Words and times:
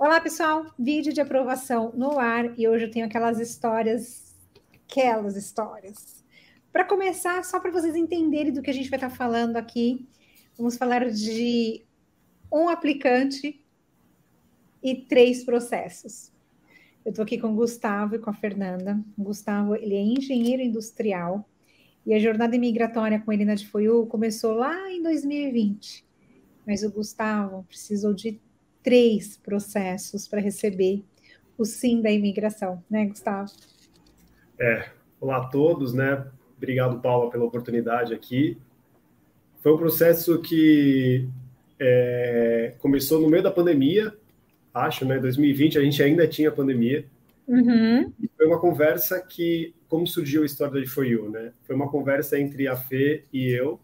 Olá, 0.00 0.20
pessoal. 0.20 0.64
Vídeo 0.78 1.12
de 1.12 1.20
aprovação 1.20 1.90
no 1.92 2.20
ar 2.20 2.56
e 2.56 2.68
hoje 2.68 2.84
eu 2.84 2.90
tenho 2.90 3.04
aquelas 3.04 3.40
histórias, 3.40 4.32
aquelas 4.72 5.34
histórias. 5.34 6.24
Para 6.72 6.84
começar, 6.84 7.42
só 7.42 7.58
para 7.58 7.72
vocês 7.72 7.96
entenderem 7.96 8.52
do 8.52 8.62
que 8.62 8.70
a 8.70 8.72
gente 8.72 8.88
vai 8.88 8.96
estar 8.96 9.10
tá 9.10 9.16
falando 9.16 9.56
aqui, 9.56 10.06
vamos 10.56 10.76
falar 10.76 11.10
de 11.10 11.84
um 12.52 12.68
aplicante 12.68 13.60
e 14.80 14.94
três 14.94 15.42
processos. 15.42 16.32
Eu 17.04 17.10
estou 17.10 17.24
aqui 17.24 17.36
com 17.36 17.48
o 17.48 17.56
Gustavo 17.56 18.14
e 18.14 18.20
com 18.20 18.30
a 18.30 18.34
Fernanda. 18.34 19.04
O 19.18 19.24
Gustavo, 19.24 19.74
ele 19.74 19.96
é 19.96 20.00
engenheiro 20.00 20.62
industrial 20.62 21.44
e 22.06 22.14
a 22.14 22.20
jornada 22.20 22.54
imigratória 22.54 23.18
com 23.18 23.32
ele 23.32 23.44
na 23.44 23.56
DFOIU 23.56 24.06
começou 24.06 24.52
lá 24.52 24.92
em 24.92 25.02
2020. 25.02 26.06
Mas 26.64 26.84
o 26.84 26.92
Gustavo 26.92 27.64
precisou 27.64 28.14
de 28.14 28.40
três 28.88 29.36
processos 29.36 30.26
para 30.26 30.40
receber 30.40 31.04
o 31.58 31.64
sim 31.66 32.00
da 32.00 32.10
imigração, 32.10 32.82
né, 32.88 33.04
Gustavo? 33.04 33.52
É, 34.58 34.88
olá 35.20 35.36
a 35.36 35.46
todos, 35.48 35.92
né? 35.92 36.26
Obrigado, 36.56 36.98
Paula, 36.98 37.30
pela 37.30 37.44
oportunidade 37.44 38.14
aqui. 38.14 38.56
Foi 39.62 39.74
um 39.74 39.76
processo 39.76 40.40
que 40.40 41.28
é, 41.78 42.72
começou 42.78 43.20
no 43.20 43.28
meio 43.28 43.42
da 43.42 43.50
pandemia, 43.50 44.16
acho, 44.72 45.04
né? 45.04 45.18
2020 45.18 45.76
a 45.76 45.82
gente 45.82 46.02
ainda 46.02 46.26
tinha 46.26 46.50
pandemia. 46.50 47.04
Uhum. 47.46 48.10
Foi 48.38 48.46
uma 48.46 48.58
conversa 48.58 49.20
que, 49.20 49.74
como 49.86 50.06
surgiu 50.06 50.44
a 50.44 50.46
história 50.46 50.80
de 50.80 50.86
For 50.86 51.04
You, 51.04 51.28
né? 51.28 51.52
Foi 51.64 51.76
uma 51.76 51.90
conversa 51.90 52.40
entre 52.40 52.66
a 52.66 52.74
Fê 52.74 53.24
e 53.30 53.50
eu, 53.50 53.78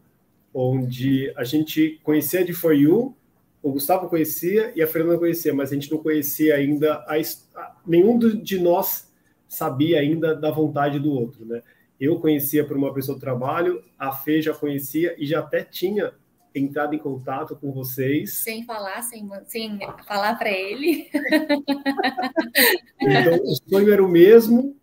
onde 0.55 1.31
a 1.37 1.45
gente 1.45 2.01
conhecia 2.03 2.43
de 2.43 2.55
For 2.55 2.73
You 2.73 3.15
o 3.65 3.73
Gustavo 3.73 4.11
conhecia 4.11 4.73
e 4.77 4.83
a 4.83 4.87
Fernanda 4.87 5.19
conhecia, 5.19 5.55
mas 5.55 5.71
a 5.71 5.75
gente 5.75 5.91
não 5.91 5.97
conhecia 5.97 6.55
ainda 6.55 6.97
a, 7.07 7.15
a, 7.17 7.77
nenhum 7.87 8.19
de 8.19 8.61
nós 8.61 9.11
sabia 9.49 10.01
ainda 10.01 10.35
da 10.35 10.51
vontade 10.51 10.99
do 10.99 11.11
outro, 11.11 11.47
né? 11.47 11.63
Eu 11.99 12.21
conhecia 12.21 12.67
por 12.67 12.77
uma 12.77 12.93
pessoa 12.93 13.17
do 13.17 13.21
trabalho, 13.23 13.83
a 13.99 14.13
Fê 14.13 14.43
já 14.43 14.53
conhecia 14.53 15.17
e 15.17 15.25
já 15.25 15.41
até 15.41 15.65
tinha 15.65 16.13
entrado 16.55 16.95
em 16.95 16.99
contato 16.99 17.57
com 17.57 17.73
vocês. 17.73 18.35
Sem 18.35 18.67
falar, 18.67 19.01
sem, 19.01 19.27
sem 19.47 19.79
falar 20.07 20.39
para 20.39 20.51
ele. 20.51 21.09
então, 23.01 23.37
o 23.45 23.57
sonho 23.67 23.91
era 23.91 24.05
o 24.05 24.09
mesmo, 24.09 24.77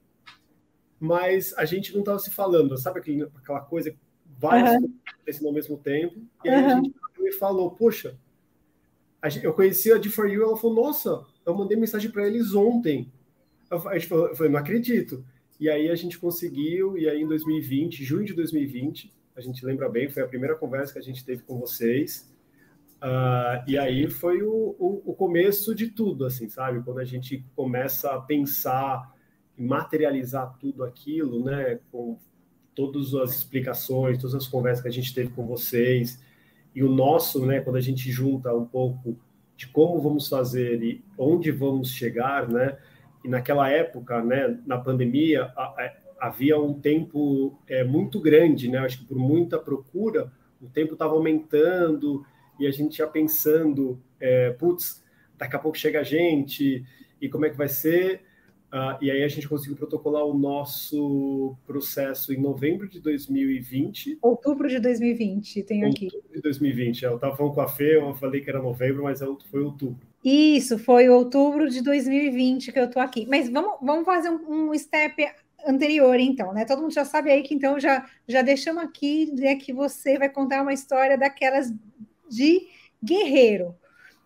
mas 1.00 1.54
a 1.56 1.66
gente 1.66 1.94
não 1.94 2.00
estava 2.00 2.18
se 2.18 2.32
falando, 2.32 2.76
sabe 2.80 3.00
aquele, 3.00 3.30
aquela 3.36 3.62
coisa, 3.62 3.94
várias 4.40 4.82
uhum. 4.82 4.92
acontecendo 5.06 5.48
ao 5.48 5.54
mesmo 5.54 5.78
tempo, 5.78 6.20
e 6.44 6.50
aí 6.50 6.64
uhum. 6.64 6.72
a 6.72 6.76
gente 6.78 6.96
me 7.20 7.32
falou, 7.32 7.70
poxa, 7.70 8.18
eu 9.44 9.54
conheci 9.54 9.92
a 9.92 9.98
de 9.98 10.10
For 10.10 10.30
You, 10.30 10.44
ela 10.44 10.58
falou, 10.58 10.84
nossa, 10.84 11.24
eu 11.46 11.56
mandei 11.56 11.78
mensagem 11.78 12.10
para 12.10 12.28
eles 12.28 12.54
ontem. 12.54 13.12
A 13.70 13.94
gente 13.94 14.08
falou, 14.08 14.28
eu 14.28 14.36
falei, 14.36 14.52
não 14.52 14.60
acredito. 14.60 15.24
E 15.60 15.70
aí 15.70 15.90
a 15.90 15.96
gente 15.96 16.18
conseguiu, 16.18 16.98
e 16.98 17.08
aí 17.08 17.22
em 17.22 17.28
2020, 17.28 18.04
junho 18.04 18.26
de 18.26 18.34
2020, 18.34 19.14
a 19.36 19.42
gente 19.42 19.64
lembra 19.66 19.88
bem, 19.88 20.10
foi 20.10 20.24
a 20.24 20.28
primeira 20.28 20.56
conversa 20.56 20.94
que 20.94 21.00
a 21.00 21.04
gente 21.04 21.24
teve 21.24 21.44
com 21.44 21.60
vocês. 21.60 22.32
Uh, 23.02 23.64
e 23.68 23.78
aí 23.78 24.10
foi 24.10 24.44
o, 24.44 24.76
o, 24.78 25.02
o, 25.06 25.14
começo 25.16 25.74
de 25.74 25.88
tudo, 25.88 26.26
assim, 26.26 26.50
sabe? 26.50 26.84
Quando 26.84 27.00
a 27.00 27.06
gente 27.06 27.44
começa 27.56 28.12
a 28.12 28.22
pensar 28.22 29.12
e 29.58 29.64
materializar 29.64 30.56
tudo 30.60 30.84
aquilo, 30.84 31.44
né? 31.44 31.80
Com 31.92 32.20
todas 32.76 33.16
as 33.16 33.36
explicações, 33.38 34.20
todas 34.20 34.36
as 34.36 34.48
conversas 34.48 34.82
que 34.84 34.88
a 34.88 34.92
gente 34.92 35.14
teve 35.14 35.30
com 35.30 35.48
vocês, 35.48 36.20
e 36.74 36.84
o 36.84 36.90
nosso, 36.90 37.46
né, 37.46 37.60
quando 37.60 37.76
a 37.76 37.82
gente 37.82 38.10
junta 38.12 38.54
um 38.54 38.66
pouco 38.66 39.18
de 39.58 39.68
como 39.68 40.02
vamos 40.02 40.28
fazer 40.28 40.82
e 40.82 41.04
onde 41.18 41.52
vamos 41.52 41.92
chegar, 41.92 42.48
né? 42.48 42.78
E 43.24 43.28
naquela 43.28 43.70
época, 43.70 44.24
né, 44.24 44.58
na 44.66 44.78
pandemia, 44.78 45.52
a, 45.56 45.64
a, 45.64 45.94
havia 46.20 46.60
um 46.60 46.74
tempo 46.74 47.60
é, 47.68 47.84
muito 47.84 48.20
grande, 48.20 48.68
né? 48.68 48.80
Acho 48.80 49.00
que 49.00 49.06
por 49.06 49.18
muita 49.18 49.60
procura, 49.60 50.32
o 50.62 50.68
tempo 50.68 50.94
estava 50.94 51.14
aumentando 51.14 52.26
e 52.60 52.66
a 52.66 52.72
gente 52.72 53.00
ia 53.00 53.08
pensando, 53.08 54.02
é, 54.20 54.52
putz, 54.52 55.04
daqui 55.38 55.56
a 55.56 55.60
pouco 55.60 55.78
chega 55.78 56.00
a 56.00 56.04
gente 56.04 56.86
e 57.20 57.30
como 57.30 57.46
é 57.46 57.50
que 57.50 57.58
vai 57.58 57.68
ser? 57.68 58.22
Uh, 58.72 58.96
e 59.02 59.12
aí 59.12 59.22
a 59.22 59.28
gente 59.28 59.50
conseguiu 59.50 59.76
protocolar 59.76 60.24
o 60.24 60.34
nosso 60.34 61.58
processo 61.68 62.34
em 62.34 62.38
novembro 62.38 62.88
de 62.88 63.02
2020. 63.02 64.20
Outubro 64.22 64.70
de 64.70 64.80
2020, 64.80 65.64
tem 65.64 65.84
aqui. 65.84 66.06
Outubro 66.06 66.34
de 66.34 66.42
2020. 66.42 67.04
Eu 67.04 67.16
estava 67.16 67.36
falando 67.36 67.54
com 67.54 67.62
a 67.62 67.68
Fê, 67.68 67.98
eu 67.98 68.14
falei 68.16 68.40
que 68.40 68.50
era 68.50 68.62
novembro, 68.62 69.04
mas 69.04 69.22
é 69.22 69.26
foi 69.50 69.62
outubro. 69.62 70.00
Isso, 70.24 70.80
foi 70.80 71.10
outubro 71.10 71.70
de 71.70 71.82
2020 71.82 72.72
que 72.72 72.80
eu 72.80 72.86
estou 72.86 73.02
aqui. 73.02 73.28
Mas 73.30 73.50
vamos, 73.50 73.78
vamos 73.82 74.06
fazer 74.06 74.30
um, 74.30 74.70
um 74.70 74.78
step 74.78 75.22
anterior, 75.68 76.18
então, 76.18 76.54
né? 76.54 76.64
Todo 76.64 76.82
mundo 76.82 76.94
já 76.94 77.04
sabe 77.04 77.30
aí 77.30 77.44
que 77.44 77.54
então 77.54 77.78
já, 77.78 78.08
já 78.28 78.42
deixamos 78.42 78.84
aqui 78.84 79.32
né, 79.34 79.56
que 79.56 79.74
você 79.74 80.18
vai 80.18 80.30
contar 80.30 80.62
uma 80.62 80.74
história 80.74 81.18
daquelas 81.18 81.74
de 82.30 82.68
guerreiro. 83.04 83.76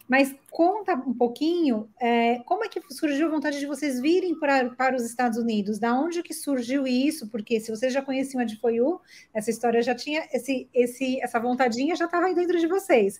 Mas 0.07 0.35
conta 0.51 0.93
um 0.93 1.13
pouquinho 1.13 1.89
é, 1.99 2.39
como 2.45 2.63
é 2.63 2.69
que 2.69 2.79
surgiu 2.93 3.27
a 3.27 3.31
vontade 3.31 3.59
de 3.59 3.65
vocês 3.65 3.99
virem 3.99 4.37
para, 4.39 4.69
para 4.69 4.95
os 4.95 5.03
Estados 5.03 5.37
Unidos? 5.37 5.79
Da 5.79 5.93
onde 5.93 6.21
que 6.21 6.33
surgiu 6.33 6.85
isso? 6.85 7.27
Porque 7.27 7.59
se 7.59 7.71
vocês 7.71 7.91
já 7.91 8.01
conheciam 8.01 8.41
a 8.41 8.45
de 8.45 8.55
Foiu, 8.57 9.01
essa 9.33 9.49
história 9.49 9.81
já 9.81 9.95
tinha, 9.95 10.27
esse, 10.31 10.69
esse, 10.73 11.19
essa 11.21 11.39
vontadinha 11.39 11.95
já 11.95 12.05
estava 12.05 12.27
aí 12.27 12.35
dentro 12.35 12.59
de 12.59 12.67
vocês. 12.67 13.19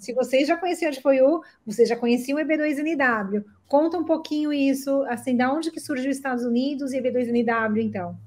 Se 0.00 0.12
vocês 0.12 0.48
já 0.48 0.56
conheciam 0.56 0.88
a 0.88 0.92
de 0.92 1.00
Foiu, 1.00 1.40
vocês 1.64 1.88
já 1.88 1.96
conheciam 1.96 2.38
o 2.38 2.42
EB2NW. 2.42 3.44
Conta 3.68 3.96
um 3.96 4.04
pouquinho 4.04 4.52
isso, 4.52 5.02
assim, 5.04 5.36
da 5.36 5.52
onde 5.52 5.70
que 5.70 5.78
surgiu 5.78 6.10
os 6.10 6.16
Estados 6.16 6.44
Unidos 6.44 6.92
e 6.92 7.00
EB2NW, 7.00 7.80
então. 7.80 8.18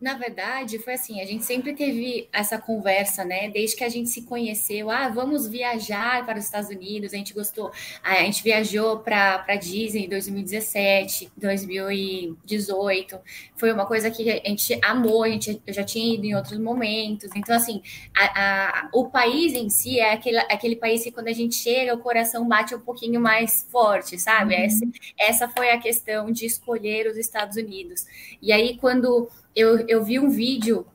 Na 0.00 0.14
verdade, 0.14 0.78
foi 0.78 0.94
assim, 0.94 1.20
a 1.20 1.24
gente 1.24 1.44
sempre 1.44 1.74
teve 1.74 2.28
essa 2.32 2.56
conversa, 2.56 3.24
né? 3.24 3.50
Desde 3.50 3.76
que 3.76 3.82
a 3.82 3.88
gente 3.88 4.08
se 4.08 4.22
conheceu, 4.22 4.90
ah, 4.90 5.08
vamos 5.08 5.48
viajar 5.48 6.24
para 6.24 6.38
os 6.38 6.44
Estados 6.44 6.70
Unidos, 6.70 7.12
a 7.12 7.16
gente 7.16 7.34
gostou. 7.34 7.72
a 8.02 8.14
gente 8.22 8.40
viajou 8.44 9.00
para 9.00 9.56
Disney 9.56 10.04
em 10.04 10.08
2017, 10.08 11.32
2018. 11.36 13.18
Foi 13.56 13.72
uma 13.72 13.86
coisa 13.86 14.08
que 14.08 14.30
a 14.30 14.48
gente 14.48 14.78
amou, 14.84 15.24
a 15.24 15.28
gente 15.30 15.60
já 15.66 15.82
tinha 15.82 16.14
ido 16.14 16.24
em 16.24 16.34
outros 16.36 16.60
momentos. 16.60 17.30
Então, 17.34 17.56
assim, 17.56 17.82
a, 18.16 18.24
a, 18.24 18.90
o 18.94 19.10
país 19.10 19.52
em 19.52 19.68
si 19.68 19.98
é 19.98 20.12
aquele, 20.12 20.38
aquele 20.38 20.76
país 20.76 21.02
que 21.02 21.10
quando 21.10 21.26
a 21.26 21.32
gente 21.32 21.56
chega, 21.56 21.92
o 21.92 21.98
coração 21.98 22.46
bate 22.46 22.72
um 22.72 22.80
pouquinho 22.80 23.20
mais 23.20 23.66
forte, 23.68 24.16
sabe? 24.16 24.54
Uhum. 24.54 24.62
Essa, 24.62 24.86
essa 25.18 25.48
foi 25.48 25.70
a 25.70 25.78
questão 25.78 26.30
de 26.30 26.46
escolher 26.46 27.08
os 27.08 27.16
Estados 27.16 27.56
Unidos. 27.56 28.06
E 28.40 28.52
aí, 28.52 28.76
quando 28.76 29.28
eu, 29.58 29.84
eu 29.88 30.04
vi 30.04 30.20
um 30.20 30.30
vídeo 30.30 30.86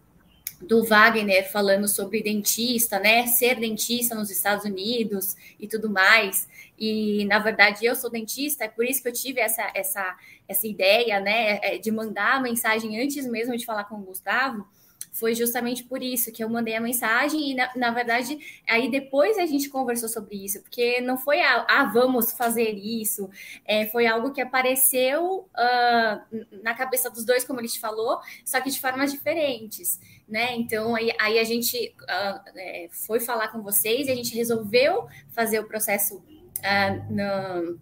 do 0.62 0.86
Wagner 0.86 1.52
falando 1.52 1.88
sobre 1.88 2.24
dentista, 2.24 2.98
né? 2.98 3.28
Ser 3.28 3.60
dentista 3.60 4.16
nos 4.16 4.32
Estados 4.32 4.64
Unidos 4.64 5.36
e 5.60 5.68
tudo 5.68 5.90
mais. 5.90 6.48
E 6.80 7.26
na 7.26 7.40
verdade 7.40 7.86
eu 7.86 7.96
sou 7.96 8.10
dentista, 8.10 8.64
é 8.64 8.70
por 8.70 8.86
isso 8.86 9.02
que 9.02 9.10
eu 9.10 9.14
tive 9.14 9.42
essa 9.42 9.70
essa 9.76 10.18
essa 10.48 10.68
ideia, 10.68 11.20
né, 11.20 11.60
é, 11.62 11.78
de 11.78 11.90
mandar 11.90 12.36
a 12.36 12.40
mensagem 12.42 13.02
antes 13.02 13.26
mesmo 13.26 13.56
de 13.56 13.66
falar 13.66 13.86
com 13.86 13.96
o 13.96 14.04
Gustavo 14.04 14.68
foi 15.14 15.36
justamente 15.36 15.84
por 15.84 16.02
isso 16.02 16.32
que 16.32 16.44
eu 16.44 16.50
mandei 16.50 16.76
a 16.76 16.82
mensagem 16.82 17.52
e, 17.52 17.56
na, 17.56 17.72
na 17.76 17.92
verdade, 17.92 18.38
aí 18.68 18.90
depois 18.90 19.38
a 19.38 19.46
gente 19.46 19.70
conversou 19.70 20.10
sobre 20.10 20.44
isso, 20.44 20.60
porque 20.62 21.00
não 21.02 21.18
foi, 21.18 21.40
a, 21.40 21.66
ah, 21.70 21.86
vamos 21.86 22.32
fazer 22.32 22.72
isso, 22.72 23.30
é, 23.64 23.86
foi 23.86 24.08
algo 24.08 24.34
que 24.34 24.42
apareceu 24.42 25.48
uh, 25.54 26.62
na 26.64 26.74
cabeça 26.74 27.12
dos 27.12 27.24
dois, 27.24 27.46
como 27.46 27.62
ele 27.62 27.68
te 27.68 27.80
falou, 27.80 28.20
só 28.44 28.60
que 28.60 28.72
de 28.72 28.82
formas 28.82 29.12
diferentes, 29.12 30.00
né? 30.28 30.56
Então, 30.56 30.96
aí, 30.96 31.12
aí 31.20 31.38
a 31.38 31.44
gente 31.44 31.96
uh, 32.02 32.42
é, 32.56 32.88
foi 32.92 33.20
falar 33.20 33.50
com 33.50 33.62
vocês 33.62 34.08
e 34.08 34.12
a 34.12 34.16
gente 34.16 34.36
resolveu 34.36 35.08
fazer 35.30 35.60
o 35.60 35.68
processo 35.68 36.18
uh, 36.18 37.14
no 37.14 37.80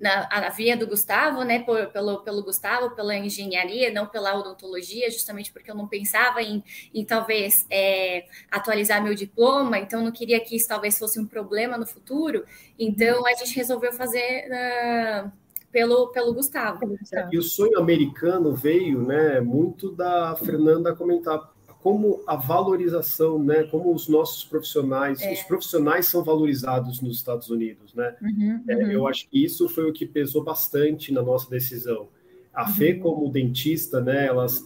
na, 0.00 0.48
via 0.50 0.76
do 0.76 0.86
Gustavo, 0.86 1.42
né, 1.42 1.60
por, 1.60 1.86
pelo, 1.88 2.18
pelo 2.20 2.42
Gustavo, 2.42 2.94
pela 2.94 3.16
engenharia, 3.16 3.92
não 3.92 4.06
pela 4.06 4.38
odontologia, 4.38 5.10
justamente 5.10 5.52
porque 5.52 5.70
eu 5.70 5.74
não 5.74 5.88
pensava 5.88 6.42
em, 6.42 6.62
em 6.94 7.04
talvez 7.04 7.66
é, 7.70 8.26
atualizar 8.50 9.02
meu 9.02 9.14
diploma, 9.14 9.78
então 9.78 10.02
não 10.02 10.12
queria 10.12 10.40
que 10.40 10.56
isso 10.56 10.68
talvez 10.68 10.98
fosse 10.98 11.18
um 11.18 11.26
problema 11.26 11.76
no 11.76 11.86
futuro, 11.86 12.44
então 12.78 13.26
a 13.26 13.34
gente 13.34 13.54
resolveu 13.56 13.92
fazer 13.92 14.48
uh, 14.48 15.32
pelo, 15.72 16.08
pelo 16.08 16.32
Gustavo. 16.32 16.98
E 17.32 17.38
o 17.38 17.42
sonho 17.42 17.78
americano 17.78 18.54
veio, 18.54 19.02
né, 19.02 19.40
muito 19.40 19.90
da 19.90 20.36
Fernanda 20.36 20.94
comentar 20.94 21.52
como 21.82 22.22
a 22.26 22.34
valorização, 22.34 23.38
né, 23.42 23.62
como 23.64 23.94
os 23.94 24.08
nossos 24.08 24.44
profissionais, 24.44 25.20
é. 25.22 25.32
os 25.32 25.42
profissionais 25.42 26.06
são 26.06 26.24
valorizados 26.24 27.00
nos 27.00 27.16
Estados 27.16 27.48
Unidos, 27.50 27.94
né? 27.94 28.16
Uhum, 28.20 28.64
é, 28.68 28.76
uhum. 28.76 28.90
eu 28.90 29.06
acho 29.06 29.28
que 29.28 29.44
isso 29.44 29.68
foi 29.68 29.88
o 29.88 29.92
que 29.92 30.04
pesou 30.04 30.42
bastante 30.42 31.12
na 31.12 31.22
nossa 31.22 31.48
decisão. 31.48 32.08
A 32.52 32.66
uhum. 32.66 32.74
Fê, 32.74 32.94
como 32.94 33.30
dentista, 33.30 34.00
né, 34.00 34.26
elas, 34.26 34.64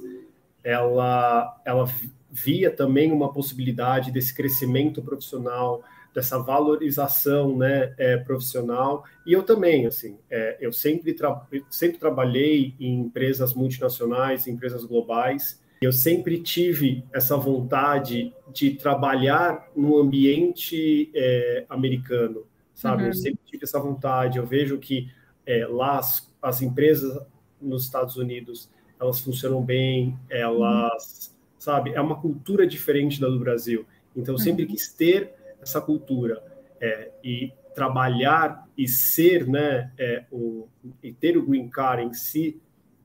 ela, 0.65 1.61
ela 1.65 1.87
via 2.31 2.71
também 2.71 3.13
uma 3.13 3.31
possibilidade 3.31 4.11
desse 4.11 4.35
crescimento 4.35 5.03
profissional, 5.03 5.83
dessa 6.15 6.39
valorização 6.39 7.57
né, 7.57 7.95
é, 7.99 8.17
profissional. 8.17 9.05
E 9.27 9.35
eu 9.35 9.43
também, 9.43 9.87
assim, 9.87 10.19
é, 10.31 10.57
eu 10.61 10.73
sempre, 10.73 11.13
tra 11.13 11.47
sempre 11.71 11.99
trabalhei 11.99 12.75
em 12.81 13.01
empresas 13.01 13.53
multinacionais, 13.53 14.47
empresas 14.47 14.85
globais. 14.85 15.61
Eu 15.85 15.93
sempre 15.93 16.41
tive 16.41 17.05
essa 17.13 17.37
vontade 17.37 18.33
de 18.53 18.75
trabalhar 18.75 19.69
no 19.75 19.99
ambiente 19.99 21.11
é, 21.15 21.65
americano, 21.69 22.47
sabe? 22.75 23.03
Uhum. 23.03 23.09
Eu 23.09 23.15
sempre 23.15 23.41
tive 23.47 23.65
essa 23.65 23.81
vontade. 23.81 24.39
Eu 24.39 24.47
vejo 24.47 24.79
que 24.79 25.11
é, 25.47 25.67
lá 25.67 25.99
as, 25.99 26.33
as, 26.41 26.63
empresas 26.63 27.19
nos 27.61 27.85
Estados 27.85 28.17
Unidos 28.17 28.71
elas 29.01 29.21
funcionam 29.21 29.63
bem, 29.63 30.17
elas, 30.31 31.29
uhum. 31.29 31.35
sabe? 31.59 31.91
É 31.93 32.01
uma 32.01 32.21
cultura 32.21 32.67
diferente 32.67 33.21
da 33.21 33.29
do 33.29 33.41
Brasil. 33.41 33.85
Então, 34.15 34.35
eu 34.35 34.39
sempre 34.39 34.65
uhum. 34.65 34.71
quis 34.71 34.93
ter 34.93 35.35
essa 35.61 35.81
cultura 35.81 36.43
é, 36.81 37.11
e 37.25 37.53
trabalhar 37.75 38.69
e 38.77 38.87
ser, 38.87 39.47
né, 39.49 39.91
é, 39.99 40.25
o, 40.31 40.69
e 41.03 41.13
ter 41.13 41.37
o 41.37 41.47
green 41.47 41.69
card 41.69 42.05
em 42.05 42.13
si, 42.13 42.61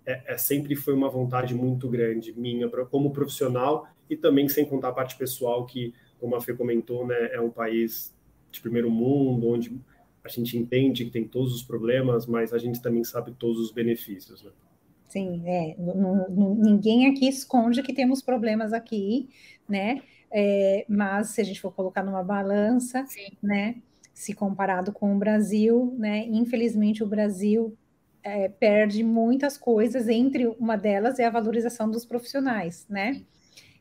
é, 0.08 0.34
é, 0.34 0.38
sempre 0.38 0.74
foi 0.74 0.94
uma 0.94 1.10
vontade 1.10 1.54
muito 1.54 1.90
grande 1.90 2.32
minha 2.32 2.70
como 2.70 3.12
profissional 3.12 3.90
e 4.10 4.16
também 4.16 4.48
sem 4.48 4.66
contar 4.66 4.88
a 4.88 4.94
parte 4.94 5.18
pessoal 5.18 5.66
que, 5.66 5.94
como 6.18 6.34
a 6.34 6.42
Fê 6.42 6.54
comentou, 6.54 7.06
né, 7.06 7.34
é 7.34 7.42
um 7.42 7.50
país 7.50 8.16
de 8.50 8.62
primeiro 8.62 8.90
mundo 8.90 9.50
onde 9.50 9.78
a 10.24 10.30
gente 10.30 10.58
entende 10.58 11.04
que 11.04 11.12
tem 11.12 11.28
todos 11.28 11.54
os 11.54 11.62
problemas, 11.62 12.26
mas 12.26 12.54
a 12.54 12.58
gente 12.58 12.82
também 12.82 13.04
sabe 13.04 13.34
todos 13.38 13.60
os 13.60 13.72
benefícios. 13.72 14.42
Né? 14.42 14.52
Sim, 15.10 15.44
é, 15.46 15.76
ninguém 15.78 17.08
aqui 17.08 17.28
esconde 17.28 17.84
que 17.84 17.94
temos 17.94 18.22
problemas 18.22 18.72
aqui, 18.72 19.30
né? 19.68 20.02
É, 20.32 20.86
mas 20.88 21.30
se 21.30 21.42
a 21.42 21.44
gente 21.44 21.60
for 21.60 21.74
colocar 21.74 22.04
numa 22.04 22.24
balança, 22.24 23.06
Sim. 23.08 23.30
né, 23.42 23.76
se 24.14 24.34
comparado 24.34 24.92
com 24.92 25.16
o 25.16 25.20
Brasil, 25.20 25.94
né, 25.98 26.26
infelizmente 26.28 27.04
o 27.04 27.08
Brasil 27.08 27.78
é, 28.28 28.50
perde 28.50 29.04
muitas 29.04 29.58
coisas, 29.58 30.08
entre 30.10 30.48
uma 30.48 30.76
delas 30.76 31.18
é 31.18 31.26
a 31.26 31.30
valorização 31.30 31.90
dos 31.90 32.06
profissionais, 32.06 32.86
né? 32.90 33.24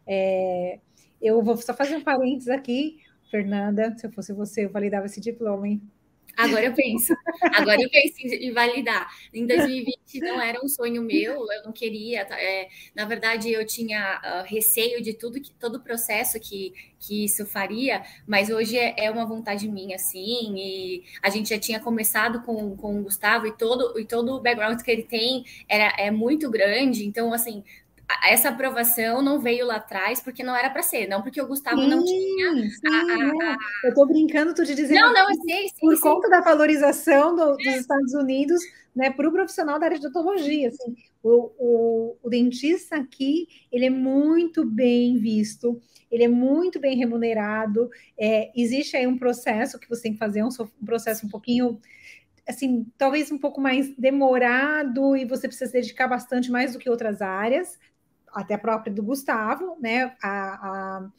É, 0.06 0.78
eu 1.20 1.42
vou 1.42 1.56
só 1.56 1.74
fazer 1.74 1.96
um 1.96 2.04
parênteses 2.04 2.48
aqui, 2.48 2.98
Fernanda, 3.30 3.96
se 3.98 4.06
eu 4.06 4.12
fosse 4.12 4.32
você, 4.32 4.64
eu 4.64 4.70
validava 4.70 5.06
esse 5.06 5.20
diploma, 5.20 5.66
hein? 5.66 5.82
Agora 6.36 6.66
eu 6.66 6.74
penso, 6.74 7.14
agora 7.54 7.80
eu 7.80 7.88
penso 7.88 8.14
em 8.20 8.52
validar. 8.52 9.08
Em 9.32 9.46
2020 9.46 10.20
não 10.20 10.40
era 10.40 10.62
um 10.62 10.68
sonho 10.68 11.02
meu, 11.02 11.50
eu 11.50 11.62
não 11.64 11.72
queria. 11.72 12.26
Tá, 12.26 12.38
é, 12.38 12.68
na 12.94 13.06
verdade, 13.06 13.50
eu 13.50 13.64
tinha 13.66 14.20
uh, 14.22 14.46
receio 14.46 15.02
de 15.02 15.14
tudo, 15.14 15.40
que, 15.40 15.50
todo 15.54 15.76
o 15.76 15.80
processo 15.80 16.38
que, 16.38 16.74
que 16.98 17.24
isso 17.24 17.46
faria, 17.46 18.02
mas 18.26 18.50
hoje 18.50 18.76
é, 18.76 19.06
é, 19.06 19.10
uma 19.10 19.24
vontade 19.24 19.66
minha, 19.68 19.96
assim. 19.96 20.54
E 20.56 21.04
a 21.22 21.30
gente 21.30 21.48
já 21.48 21.58
tinha 21.58 21.80
começado 21.80 22.42
com, 22.42 22.76
com 22.76 23.00
o 23.00 23.02
Gustavo 23.02 23.46
e 23.46 23.52
todo, 23.52 23.98
e 23.98 24.04
todo 24.04 24.32
o 24.34 24.40
background 24.40 24.80
que 24.82 24.90
ele 24.90 25.04
tem 25.04 25.44
era, 25.66 25.94
é 25.98 26.10
muito 26.10 26.50
grande. 26.50 27.06
Então, 27.06 27.32
assim, 27.32 27.64
essa 28.24 28.50
aprovação 28.50 29.20
não 29.20 29.40
veio 29.40 29.66
lá 29.66 29.76
atrás 29.76 30.20
porque 30.20 30.42
não 30.42 30.54
era 30.54 30.70
para 30.70 30.82
ser, 30.82 31.08
não 31.08 31.22
porque 31.22 31.40
o 31.40 31.46
Gustavo 31.46 31.80
sim, 31.82 31.88
não 31.88 32.04
tinha. 32.04 32.70
Sim, 32.70 32.86
a, 32.86 32.90
a, 32.90 33.52
a... 33.52 33.56
Eu 33.84 33.88
estou 33.90 34.06
brincando, 34.06 34.54
tô 34.54 34.64
te 34.64 34.74
dizendo. 34.74 35.00
Não, 35.00 35.12
não, 35.12 35.30
eu 35.30 35.36
sei, 35.42 35.68
sim, 35.68 35.80
Por 35.80 35.96
sim. 35.96 36.02
conta 36.02 36.28
da 36.28 36.40
valorização 36.40 37.34
do, 37.34 37.56
dos 37.56 37.66
Estados 37.66 38.14
Unidos, 38.14 38.62
né, 38.94 39.10
para 39.10 39.28
o 39.28 39.32
profissional 39.32 39.78
da 39.78 39.86
área 39.86 39.98
de 39.98 40.06
odontologia, 40.06 40.68
assim, 40.68 40.96
o, 41.22 41.50
o, 41.58 42.16
o, 42.22 42.30
dentista 42.30 42.96
aqui, 42.96 43.48
ele 43.70 43.86
é 43.86 43.90
muito 43.90 44.64
bem 44.64 45.18
visto, 45.18 45.80
ele 46.10 46.24
é 46.24 46.28
muito 46.28 46.78
bem 46.78 46.96
remunerado. 46.96 47.90
É, 48.18 48.50
existe 48.54 48.96
aí 48.96 49.06
um 49.06 49.18
processo 49.18 49.78
que 49.78 49.88
você 49.88 50.02
tem 50.02 50.12
que 50.12 50.18
fazer, 50.18 50.44
um, 50.44 50.48
um 50.80 50.86
processo 50.86 51.26
um 51.26 51.28
pouquinho 51.28 51.80
assim, 52.48 52.86
talvez 52.96 53.32
um 53.32 53.38
pouco 53.38 53.60
mais 53.60 53.92
demorado 53.96 55.16
e 55.16 55.24
você 55.24 55.48
precisa 55.48 55.66
se 55.66 55.72
dedicar 55.72 56.06
bastante 56.06 56.48
mais 56.48 56.72
do 56.72 56.78
que 56.78 56.88
outras 56.88 57.20
áreas, 57.20 57.76
até 58.36 58.54
a 58.54 58.58
própria 58.58 58.92
do 58.92 59.02
Gustavo, 59.02 59.76
né? 59.80 60.14
A, 60.22 60.28
a 60.28 61.10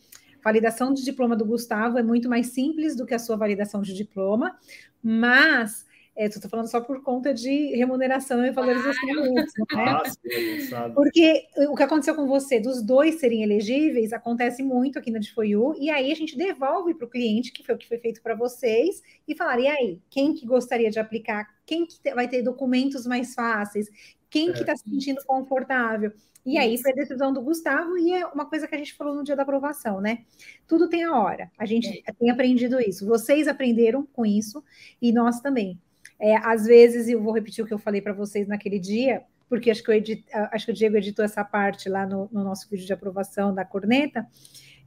validação 0.43 0.93
de 0.93 1.03
diploma 1.03 1.35
do 1.35 1.43
Gustavo 1.43 1.97
é 1.97 2.03
muito 2.03 2.29
mais 2.29 2.47
simples 2.47 2.95
do 2.95 3.05
que 3.05 3.15
a 3.15 3.19
sua 3.19 3.35
validação 3.35 3.81
de 3.81 3.93
diploma, 3.93 4.57
mas 5.01 5.85
estou 6.15 6.41
é, 6.45 6.49
falando 6.49 6.69
só 6.69 6.79
por 6.79 7.01
conta 7.03 7.33
de 7.33 7.75
remuneração 7.75 8.45
e 8.45 8.51
valorização 8.51 9.35
claro. 9.69 10.03
né? 10.03 10.69
Ah, 10.73 10.89
Porque 10.93 11.43
o 11.69 11.75
que 11.75 11.83
aconteceu 11.83 12.15
com 12.15 12.27
você, 12.27 12.59
dos 12.59 12.81
dois 12.81 13.19
serem 13.19 13.43
elegíveis, 13.43 14.13
acontece 14.13 14.63
muito 14.63 14.97
aqui 14.97 15.11
na 15.11 15.19
DFOIU, 15.19 15.75
e 15.79 15.89
aí 15.89 16.11
a 16.11 16.15
gente 16.15 16.37
devolve 16.37 16.93
para 16.93 17.05
o 17.05 17.09
cliente, 17.09 17.51
que 17.51 17.63
foi 17.63 17.75
o 17.75 17.77
que 17.77 17.87
foi 17.87 17.97
feito 17.97 18.21
para 18.21 18.35
vocês, 18.35 19.01
e 19.27 19.35
falar, 19.35 19.59
e 19.59 19.67
aí, 19.67 20.01
quem 20.09 20.33
que 20.33 20.45
gostaria 20.45 20.89
de 20.89 20.99
aplicar? 20.99 21.47
Quem 21.65 21.85
que 21.85 21.97
vai 22.13 22.27
ter 22.27 22.41
documentos 22.41 23.05
mais 23.05 23.33
fáceis? 23.33 23.87
Quem 24.29 24.51
que 24.51 24.59
está 24.59 24.73
é. 24.73 24.75
se 24.75 24.89
sentindo 24.89 25.23
confortável? 25.25 26.11
E 26.47 26.57
aí 26.57 26.77
foi 26.81 26.93
a 26.93 26.95
decisão 26.95 27.33
do 27.33 27.41
Gustavo, 27.41 27.97
e 27.97 28.13
é 28.13 28.25
uma 28.25 28.45
coisa 28.45 28.65
que 28.69 28.73
a 28.73 28.77
gente 28.77 28.93
falou 28.93 29.13
no 29.13 29.21
dia 29.21 29.35
da 29.35 29.43
aprovação, 29.43 29.99
né? 29.99 30.19
Tudo 30.65 30.87
tem 30.87 31.03
a 31.03 31.13
hora. 31.19 31.51
A 31.57 31.65
gente 31.65 32.01
é. 32.07 32.13
tem 32.13 32.29
aprendido 32.29 32.79
isso. 32.79 33.05
Vocês 33.05 33.49
aprenderam 33.49 34.07
com 34.13 34.25
isso, 34.25 34.63
e 35.01 35.11
nós 35.11 35.41
também. 35.41 35.77
É, 36.17 36.37
às 36.37 36.65
vezes, 36.65 37.09
eu 37.09 37.21
vou 37.21 37.33
repetir 37.33 37.65
o 37.65 37.67
que 37.67 37.73
eu 37.73 37.77
falei 37.77 38.01
para 38.01 38.13
vocês 38.13 38.47
naquele 38.47 38.79
dia, 38.79 39.23
porque 39.49 39.69
acho 39.69 39.83
que, 39.83 40.23
acho 40.31 40.65
que 40.65 40.71
o 40.71 40.73
Diego 40.73 40.95
editou 40.95 41.25
essa 41.25 41.43
parte 41.43 41.89
lá 41.89 42.05
no, 42.05 42.29
no 42.31 42.45
nosso 42.45 42.69
vídeo 42.69 42.85
de 42.85 42.93
aprovação 42.93 43.53
da 43.53 43.65
corneta. 43.65 44.25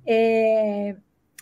É, 0.07 0.97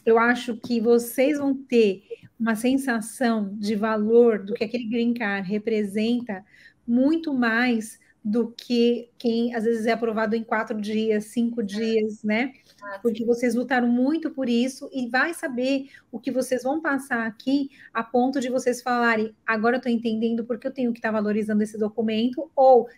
eu 0.05 0.19
acho 0.19 0.56
que 0.56 0.81
vocês 0.81 1.38
vão 1.38 1.55
ter 1.55 2.03
uma 2.41 2.56
sensação 2.56 3.55
de 3.56 3.76
valor 3.76 4.41
do 4.41 4.55
que 4.55 4.65
aquele 4.65 4.87
green 4.87 5.15
card 5.15 5.49
representa 5.49 6.44
muito 6.85 7.32
mais 7.32 8.00
do 8.25 8.53
que 8.53 9.11
quem 9.19 9.55
às 9.55 9.65
vezes 9.65 9.87
é 9.87 9.93
aprovado 9.93 10.35
em 10.35 10.43
quatro 10.43 10.81
dias, 10.81 11.26
cinco 11.26 11.62
dias, 11.62 12.23
né? 12.23 12.53
Porque 13.00 13.25
vocês 13.25 13.55
lutaram 13.55 13.88
muito 13.88 14.31
por 14.31 14.49
isso 14.49 14.88
e 14.93 15.09
vai 15.09 15.32
saber 15.35 15.88
o 16.11 16.19
que 16.19 16.31
vocês 16.31 16.62
vão 16.62 16.81
passar 16.81 17.26
aqui 17.26 17.70
a 17.93 18.03
ponto 18.03 18.41
de 18.41 18.49
vocês 18.49 18.82
falarem, 18.82 19.35
agora 19.47 19.76
eu 19.76 19.79
estou 19.79 19.93
entendendo 19.93 20.44
porque 20.44 20.67
eu 20.67 20.73
tenho 20.73 20.93
que 20.93 20.99
estar 20.99 21.09
tá 21.09 21.20
valorizando 21.20 21.62
esse 21.62 21.79
documento, 21.79 22.50
ou 22.55 22.88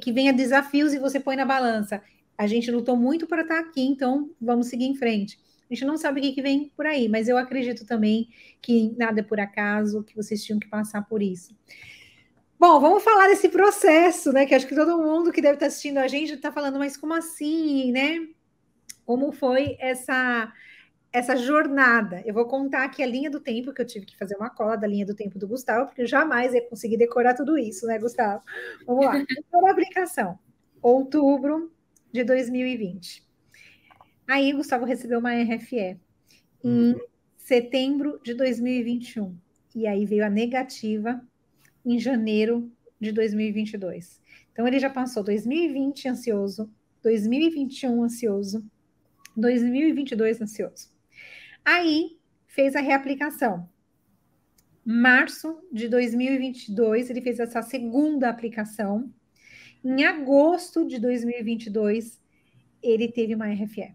que 0.00 0.12
venha 0.12 0.32
desafios 0.32 0.94
e 0.94 0.98
você 0.98 1.20
põe 1.20 1.36
na 1.36 1.44
balança. 1.44 2.02
A 2.36 2.46
gente 2.46 2.70
lutou 2.70 2.96
muito 2.96 3.26
para 3.26 3.42
estar 3.42 3.62
tá 3.62 3.68
aqui, 3.68 3.82
então 3.82 4.30
vamos 4.40 4.68
seguir 4.68 4.86
em 4.86 4.94
frente. 4.94 5.38
A 5.70 5.74
gente 5.74 5.84
não 5.84 5.96
sabe 5.96 6.20
o 6.20 6.22
que, 6.22 6.32
que 6.32 6.42
vem 6.42 6.70
por 6.76 6.86
aí, 6.86 7.08
mas 7.08 7.28
eu 7.28 7.36
acredito 7.36 7.84
também 7.84 8.28
que 8.62 8.94
nada 8.96 9.20
é 9.20 9.22
por 9.22 9.40
acaso, 9.40 10.04
que 10.04 10.14
vocês 10.14 10.44
tinham 10.44 10.60
que 10.60 10.68
passar 10.68 11.02
por 11.02 11.22
isso. 11.22 11.54
Bom, 12.58 12.80
vamos 12.80 13.02
falar 13.02 13.28
desse 13.28 13.50
processo, 13.50 14.32
né? 14.32 14.46
Que 14.46 14.54
acho 14.54 14.66
que 14.66 14.74
todo 14.74 14.98
mundo 14.98 15.30
que 15.30 15.42
deve 15.42 15.54
estar 15.54 15.66
assistindo 15.66 15.98
a 15.98 16.08
gente 16.08 16.32
está 16.32 16.50
falando, 16.50 16.78
mas 16.78 16.96
como 16.96 17.12
assim, 17.12 17.92
né? 17.92 18.26
Como 19.04 19.30
foi 19.30 19.76
essa 19.78 20.52
essa 21.12 21.36
jornada? 21.36 22.22
Eu 22.26 22.34
vou 22.34 22.46
contar 22.46 22.84
aqui 22.84 23.02
a 23.02 23.06
linha 23.06 23.30
do 23.30 23.40
tempo, 23.40 23.72
que 23.72 23.80
eu 23.80 23.86
tive 23.86 24.04
que 24.06 24.16
fazer 24.18 24.36
uma 24.36 24.50
cola 24.50 24.76
da 24.76 24.86
linha 24.86 25.06
do 25.06 25.14
tempo 25.14 25.38
do 25.38 25.48
Gustavo, 25.48 25.86
porque 25.86 26.02
eu 26.02 26.06
jamais 26.06 26.52
ia 26.52 26.66
conseguir 26.68 26.96
decorar 26.96 27.34
tudo 27.34 27.58
isso, 27.58 27.86
né, 27.86 27.98
Gustavo? 27.98 28.42
Vamos 28.86 29.04
lá. 29.06 29.12
Primeira 29.50 29.72
aplicação, 29.72 30.38
outubro 30.82 31.72
de 32.12 32.22
2020. 32.22 33.26
Aí, 34.28 34.52
Gustavo 34.52 34.84
recebeu 34.84 35.18
uma 35.18 35.32
RFE 35.32 35.98
em 36.62 36.92
uhum. 36.92 37.00
setembro 37.38 38.20
de 38.22 38.34
2021. 38.34 39.34
E 39.74 39.86
aí 39.86 40.04
veio 40.04 40.24
a 40.24 40.30
negativa 40.30 41.22
em 41.86 41.98
janeiro 41.98 42.70
de 43.00 43.12
2022. 43.12 44.20
Então, 44.52 44.66
ele 44.66 44.80
já 44.80 44.90
passou 44.90 45.22
2020 45.22 46.08
ansioso, 46.08 46.68
2021 47.02 48.02
ansioso, 48.02 48.64
2022 49.36 50.42
ansioso. 50.42 50.90
Aí, 51.64 52.18
fez 52.46 52.74
a 52.74 52.80
reaplicação. 52.80 53.68
Março 54.84 55.60
de 55.72 55.88
2022, 55.88 57.10
ele 57.10 57.20
fez 57.20 57.38
essa 57.38 57.62
segunda 57.62 58.28
aplicação. 58.28 59.12
Em 59.84 60.04
agosto 60.04 60.86
de 60.86 60.98
2022, 60.98 62.20
ele 62.82 63.08
teve 63.08 63.34
uma 63.34 63.52
RFE. 63.52 63.94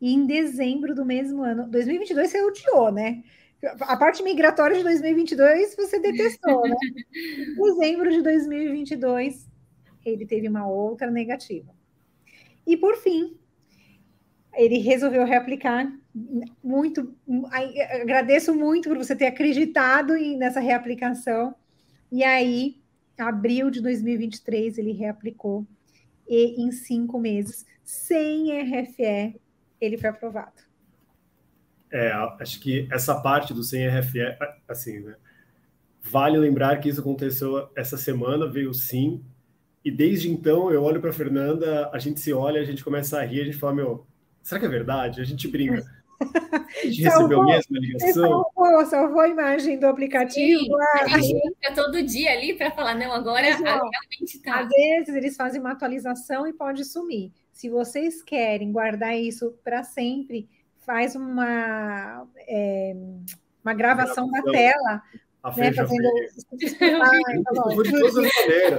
E 0.00 0.12
em 0.12 0.26
dezembro 0.26 0.94
do 0.94 1.04
mesmo 1.04 1.42
ano, 1.42 1.68
2022 1.68 2.30
você 2.30 2.42
odiou, 2.42 2.90
né? 2.90 3.22
A 3.80 3.96
parte 3.96 4.22
migratória 4.22 4.76
de 4.76 4.82
2022 4.82 5.76
você 5.76 6.00
detestou, 6.00 6.66
né? 6.66 6.76
Em 7.14 7.54
dezembro 7.62 8.10
de 8.10 8.20
2022, 8.20 9.48
ele 10.04 10.26
teve 10.26 10.48
uma 10.48 10.66
outra 10.66 11.10
negativa. 11.10 11.72
E 12.66 12.76
por 12.76 12.96
fim, 12.96 13.36
ele 14.54 14.78
resolveu 14.78 15.24
reaplicar. 15.24 15.92
Muito, 16.62 17.14
agradeço 18.00 18.54
muito 18.54 18.88
por 18.88 18.98
você 18.98 19.14
ter 19.14 19.26
acreditado 19.26 20.14
nessa 20.36 20.60
reaplicação. 20.60 21.54
E 22.10 22.22
aí, 22.24 22.80
abril 23.16 23.70
de 23.70 23.80
2023, 23.80 24.78
ele 24.78 24.92
reaplicou. 24.92 25.66
E 26.28 26.62
em 26.62 26.70
cinco 26.72 27.18
meses, 27.18 27.64
sem 27.84 28.50
RFE, 28.60 29.40
ele 29.80 29.98
foi 29.98 30.10
aprovado. 30.10 30.71
É, 31.92 32.10
acho 32.40 32.58
que 32.58 32.88
essa 32.90 33.20
parte 33.20 33.52
do 33.52 33.62
sem 33.62 33.86
RFE, 33.86 34.36
assim, 34.66 35.00
né? 35.00 35.14
Vale 36.02 36.38
lembrar 36.38 36.78
que 36.78 36.88
isso 36.88 37.00
aconteceu 37.00 37.70
essa 37.76 37.96
semana, 37.96 38.50
veio 38.50 38.72
sim, 38.72 39.22
e 39.84 39.90
desde 39.90 40.30
então 40.30 40.70
eu 40.70 40.82
olho 40.82 41.00
para 41.00 41.12
Fernanda, 41.12 41.90
a 41.92 41.98
gente 41.98 42.20
se 42.20 42.32
olha, 42.32 42.60
a 42.60 42.64
gente 42.64 42.84
começa 42.84 43.18
a 43.18 43.24
rir, 43.24 43.42
a 43.42 43.44
gente 43.44 43.58
fala, 43.58 43.74
meu, 43.74 44.06
será 44.42 44.60
que 44.60 44.66
é 44.66 44.68
verdade? 44.68 45.20
A 45.20 45.24
gente 45.24 45.48
brinca. 45.48 45.82
A 46.22 46.86
gente 46.86 47.02
recebeu 47.02 47.42
mesmo 47.42 47.76
a 47.76 47.80
ligação. 47.80 48.44
Salvou, 48.54 48.86
salvou 48.86 49.20
a 49.22 49.28
imagem 49.28 49.76
do 49.76 49.88
aplicativo. 49.88 50.60
Sim, 50.60 50.72
a 51.00 51.18
gente 51.18 51.54
fica 51.54 51.74
todo 51.74 52.00
dia 52.00 52.30
ali 52.30 52.54
para 52.54 52.70
falar, 52.70 52.94
não, 52.94 53.12
agora 53.12 53.42
Mas, 53.42 53.60
ó, 53.60 53.64
realmente 53.64 54.36
está. 54.36 54.60
Às 54.60 54.68
vezes 54.68 55.16
eles 55.16 55.36
fazem 55.36 55.60
uma 55.60 55.72
atualização 55.72 56.46
e 56.46 56.52
pode 56.52 56.84
sumir. 56.84 57.32
Se 57.50 57.68
vocês 57.68 58.22
querem 58.22 58.70
guardar 58.70 59.18
isso 59.18 59.52
para 59.64 59.82
sempre, 59.82 60.48
faz 60.84 61.14
uma, 61.14 62.26
é, 62.48 62.96
uma 63.64 63.74
gravação, 63.74 64.28
da 64.30 64.42
tela. 64.42 65.02
A 65.42 65.50
né, 65.56 65.72
fazendo... 65.72 66.08
então, 66.52 67.82
de 67.82 67.90
todas 67.90 68.16
as 68.16 68.24
maneiras. 68.38 68.78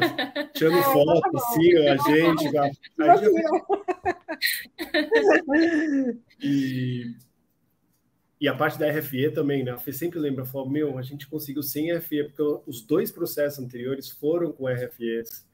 Tirando 0.54 0.80
ah, 0.80 0.84
foto, 0.94 1.22
tá 1.22 1.32
assim, 1.34 1.76
a 1.88 1.98
gente. 1.98 2.52
Já... 2.52 2.72
e, 6.42 7.14
e 8.40 8.48
a 8.48 8.56
parte 8.56 8.80
da 8.80 8.90
RFE 8.90 9.32
também, 9.32 9.62
né? 9.62 9.72
A 9.72 9.78
FE 9.78 9.92
sempre 9.92 10.20
lembra, 10.20 10.46
falou, 10.46 10.70
meu, 10.70 10.98
a 10.98 11.02
gente 11.02 11.28
conseguiu 11.28 11.62
sem 11.62 11.94
RFE, 11.94 12.30
porque 12.30 12.62
os 12.66 12.82
dois 12.82 13.12
processos 13.12 13.60
anteriores 13.60 14.10
foram 14.10 14.54
com 14.54 14.66
RFEs. 14.66 15.46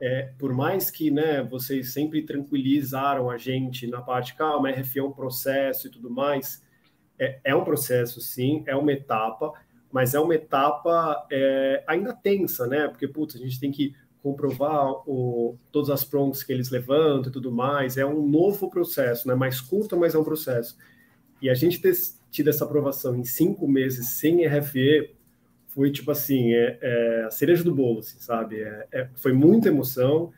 É, 0.00 0.32
por 0.38 0.52
mais 0.52 0.90
que 0.90 1.10
né, 1.10 1.42
vocês 1.42 1.92
sempre 1.92 2.22
tranquilizaram 2.22 3.30
a 3.30 3.38
gente 3.38 3.86
na 3.86 4.00
parte, 4.00 4.34
calma, 4.34 4.70
RFE 4.70 4.98
é 4.98 5.02
um 5.02 5.12
processo 5.12 5.86
e 5.86 5.90
tudo 5.90 6.10
mais, 6.10 6.62
é, 7.18 7.40
é 7.44 7.54
um 7.54 7.64
processo, 7.64 8.20
sim, 8.20 8.64
é 8.66 8.74
uma 8.74 8.92
etapa, 8.92 9.52
mas 9.92 10.14
é 10.14 10.20
uma 10.20 10.34
etapa 10.34 11.26
é, 11.30 11.84
ainda 11.86 12.14
tensa, 12.14 12.66
né? 12.66 12.88
Porque, 12.88 13.06
putz, 13.06 13.36
a 13.36 13.38
gente 13.38 13.60
tem 13.60 13.70
que 13.70 13.94
comprovar 14.22 14.90
o, 15.08 15.58
todas 15.70 15.90
as 15.90 16.04
prompts 16.04 16.42
que 16.42 16.52
eles 16.52 16.70
levantam 16.70 17.28
e 17.28 17.32
tudo 17.32 17.52
mais. 17.52 17.96
É 17.98 18.06
um 18.06 18.26
novo 18.26 18.70
processo, 18.70 19.28
né? 19.28 19.34
Mais 19.34 19.60
curto, 19.60 19.96
mas 19.96 20.14
é 20.14 20.18
um 20.18 20.24
processo. 20.24 20.76
E 21.40 21.50
a 21.50 21.54
gente 21.54 21.80
ter 21.80 21.92
tido 22.30 22.48
essa 22.48 22.64
aprovação 22.64 23.14
em 23.16 23.24
cinco 23.24 23.68
meses 23.68 24.08
sem 24.08 24.46
RFE 24.46 25.14
foi 25.74 25.90
tipo 25.90 26.10
assim, 26.10 26.52
é, 26.52 26.78
é 26.80 27.24
a 27.24 27.30
cereja 27.30 27.64
do 27.64 27.74
bolo, 27.74 28.00
assim, 28.00 28.18
sabe? 28.18 28.62
É, 28.62 28.86
é, 28.92 29.08
foi 29.16 29.32
muita 29.32 29.68
emoção 29.68 30.32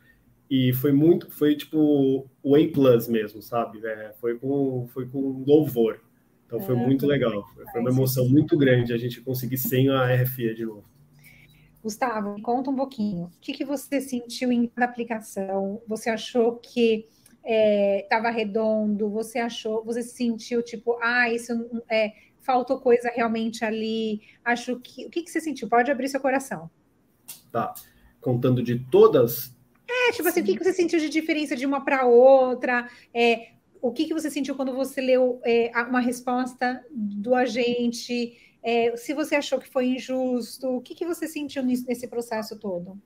e 0.49 0.73
foi 0.73 0.93
muito, 0.93 1.31
foi 1.31 1.57
tipo 1.57 2.29
o 2.43 2.55
A 2.55 2.59
plus 2.73 3.09
mesmo, 3.09 3.43
sabe? 3.43 3.85
É, 3.85 4.13
foi 4.21 4.39
com 4.39 4.87
foi 4.93 5.07
com 5.07 5.45
louvor. 5.47 6.01
Então 6.47 6.61
foi 6.61 6.77
é, 6.77 6.79
muito 6.79 7.07
legal. 7.07 7.45
Foi, 7.55 7.65
foi 7.67 7.81
uma 7.81 7.91
emoção 7.91 8.29
muito 8.29 8.57
grande 8.57 8.93
a 8.93 8.97
gente 8.97 9.21
conseguir 9.21 9.59
sem 9.59 9.89
a 9.89 10.15
RFE 10.15 10.55
de 10.55 10.65
novo. 10.65 10.85
Gustavo, 11.83 12.41
conta 12.41 12.71
um 12.71 12.77
pouquinho. 12.77 13.25
O 13.25 13.31
que, 13.41 13.53
que 13.53 13.65
você 13.65 14.01
sentiu 14.01 14.51
em 14.51 14.67
cada 14.69 14.87
aplicação? 14.87 15.83
Você 15.87 16.09
achou 16.09 16.57
que 16.57 17.07
estava 17.45 18.29
é, 18.29 18.33
redondo? 18.33 19.11
Você 19.11 19.39
achou, 19.39 19.85
você 19.85 20.03
sentiu 20.03 20.63
tipo, 20.63 20.97
ah, 21.03 21.29
isso 21.29 21.53
é, 21.91 22.13
faltou 22.45 22.79
coisa 22.79 23.11
realmente 23.15 23.65
ali? 23.65 24.21
Acho 24.45 24.79
que 24.81 25.07
o 25.07 25.11
que, 25.11 25.23
que 25.23 25.31
você 25.31 25.41
sentiu? 25.41 25.69
Pode 25.69 25.91
abrir 25.91 26.09
seu 26.09 26.21
coração. 26.21 26.71
Tá. 27.51 27.75
Contando 28.21 28.63
de 28.63 28.79
todas. 28.91 29.55
É, 29.89 30.13
tipo 30.13 30.29
assim, 30.29 30.41
o 30.41 30.45
que, 30.45 30.57
que 30.57 30.65
você 30.65 30.73
sentiu 30.73 30.99
de 30.99 31.09
diferença 31.09 31.57
de 31.57 31.67
uma 31.67 31.85
para 31.85 32.07
outra? 32.07 32.89
É, 33.13 33.49
o 33.81 33.93
que, 33.93 34.07
que 34.07 34.15
você 34.15 34.31
sentiu 34.31 34.55
quando 34.55 34.75
você 34.75 35.01
leu 35.01 35.41
é, 35.45 35.71
uma 35.89 36.01
resposta 36.01 36.85
do 36.91 37.35
agente? 37.35 38.39
É, 38.63 38.97
se 38.97 39.13
você 39.13 39.37
achou 39.37 39.59
que 39.59 39.69
foi 39.69 39.89
injusto, 39.89 40.69
o 40.69 40.81
que, 40.81 40.95
que 40.95 41.05
você 41.05 41.29
sentiu 41.29 41.63
nesse 41.63 42.09
processo 42.09 42.59
todo? 42.59 42.99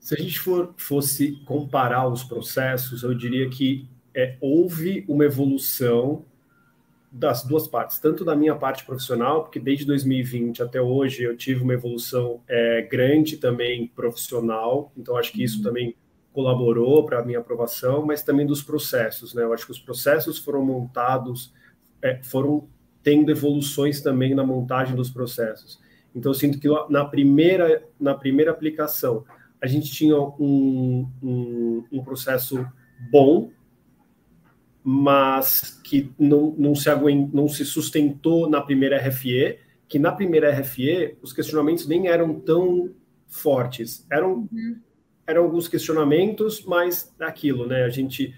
Se 0.00 0.14
a 0.14 0.18
gente 0.18 0.40
for, 0.40 0.74
fosse 0.78 1.32
comparar 1.44 2.08
os 2.08 2.24
processos, 2.24 3.02
eu 3.02 3.12
diria 3.14 3.50
que 3.50 3.86
é, 4.14 4.38
houve 4.40 5.04
uma 5.06 5.24
evolução 5.24 6.24
das 7.10 7.42
duas 7.42 7.66
partes, 7.66 7.98
tanto 7.98 8.24
da 8.24 8.36
minha 8.36 8.54
parte 8.54 8.84
profissional, 8.84 9.42
porque 9.42 9.58
desde 9.58 9.86
2020 9.86 10.62
até 10.62 10.80
hoje 10.80 11.22
eu 11.22 11.36
tive 11.36 11.62
uma 11.62 11.72
evolução 11.72 12.42
é, 12.46 12.82
grande 12.82 13.38
também 13.38 13.86
profissional, 13.88 14.92
então 14.96 15.16
acho 15.16 15.32
que 15.32 15.42
isso 15.42 15.58
uhum. 15.58 15.64
também 15.64 15.96
colaborou 16.32 17.04
para 17.04 17.20
a 17.20 17.24
minha 17.24 17.38
aprovação, 17.38 18.04
mas 18.04 18.22
também 18.22 18.46
dos 18.46 18.62
processos, 18.62 19.34
né? 19.34 19.42
Eu 19.42 19.52
acho 19.52 19.64
que 19.64 19.72
os 19.72 19.78
processos 19.78 20.38
foram 20.38 20.64
montados, 20.64 21.52
é, 22.02 22.22
foram 22.22 22.68
tendo 23.02 23.30
evoluções 23.30 24.00
também 24.00 24.34
na 24.34 24.44
montagem 24.44 24.94
dos 24.94 25.10
processos. 25.10 25.80
Então 26.14 26.30
eu 26.30 26.34
sinto 26.34 26.58
que 26.60 26.68
na 26.90 27.04
primeira 27.04 27.82
na 27.98 28.14
primeira 28.14 28.50
aplicação 28.50 29.24
a 29.60 29.66
gente 29.66 29.90
tinha 29.90 30.16
um, 30.16 31.10
um, 31.22 31.84
um 31.90 32.04
processo 32.04 32.64
bom, 33.10 33.50
mas 34.90 35.78
que 35.84 36.10
não, 36.18 36.54
não, 36.56 36.74
se 36.74 36.88
aguent, 36.88 37.30
não 37.30 37.46
se 37.46 37.62
sustentou 37.62 38.48
na 38.48 38.58
primeira 38.58 38.96
RFE, 38.96 39.58
que 39.86 39.98
na 39.98 40.10
primeira 40.10 40.50
RFE 40.50 41.18
os 41.20 41.30
questionamentos 41.30 41.86
nem 41.86 42.08
eram 42.08 42.40
tão 42.40 42.94
fortes. 43.26 44.06
Eram, 44.10 44.48
uhum. 44.50 44.80
eram 45.26 45.44
alguns 45.44 45.68
questionamentos, 45.68 46.64
mas 46.64 47.14
aquilo, 47.20 47.66
né? 47.66 47.84
A 47.84 47.90
gente 47.90 48.34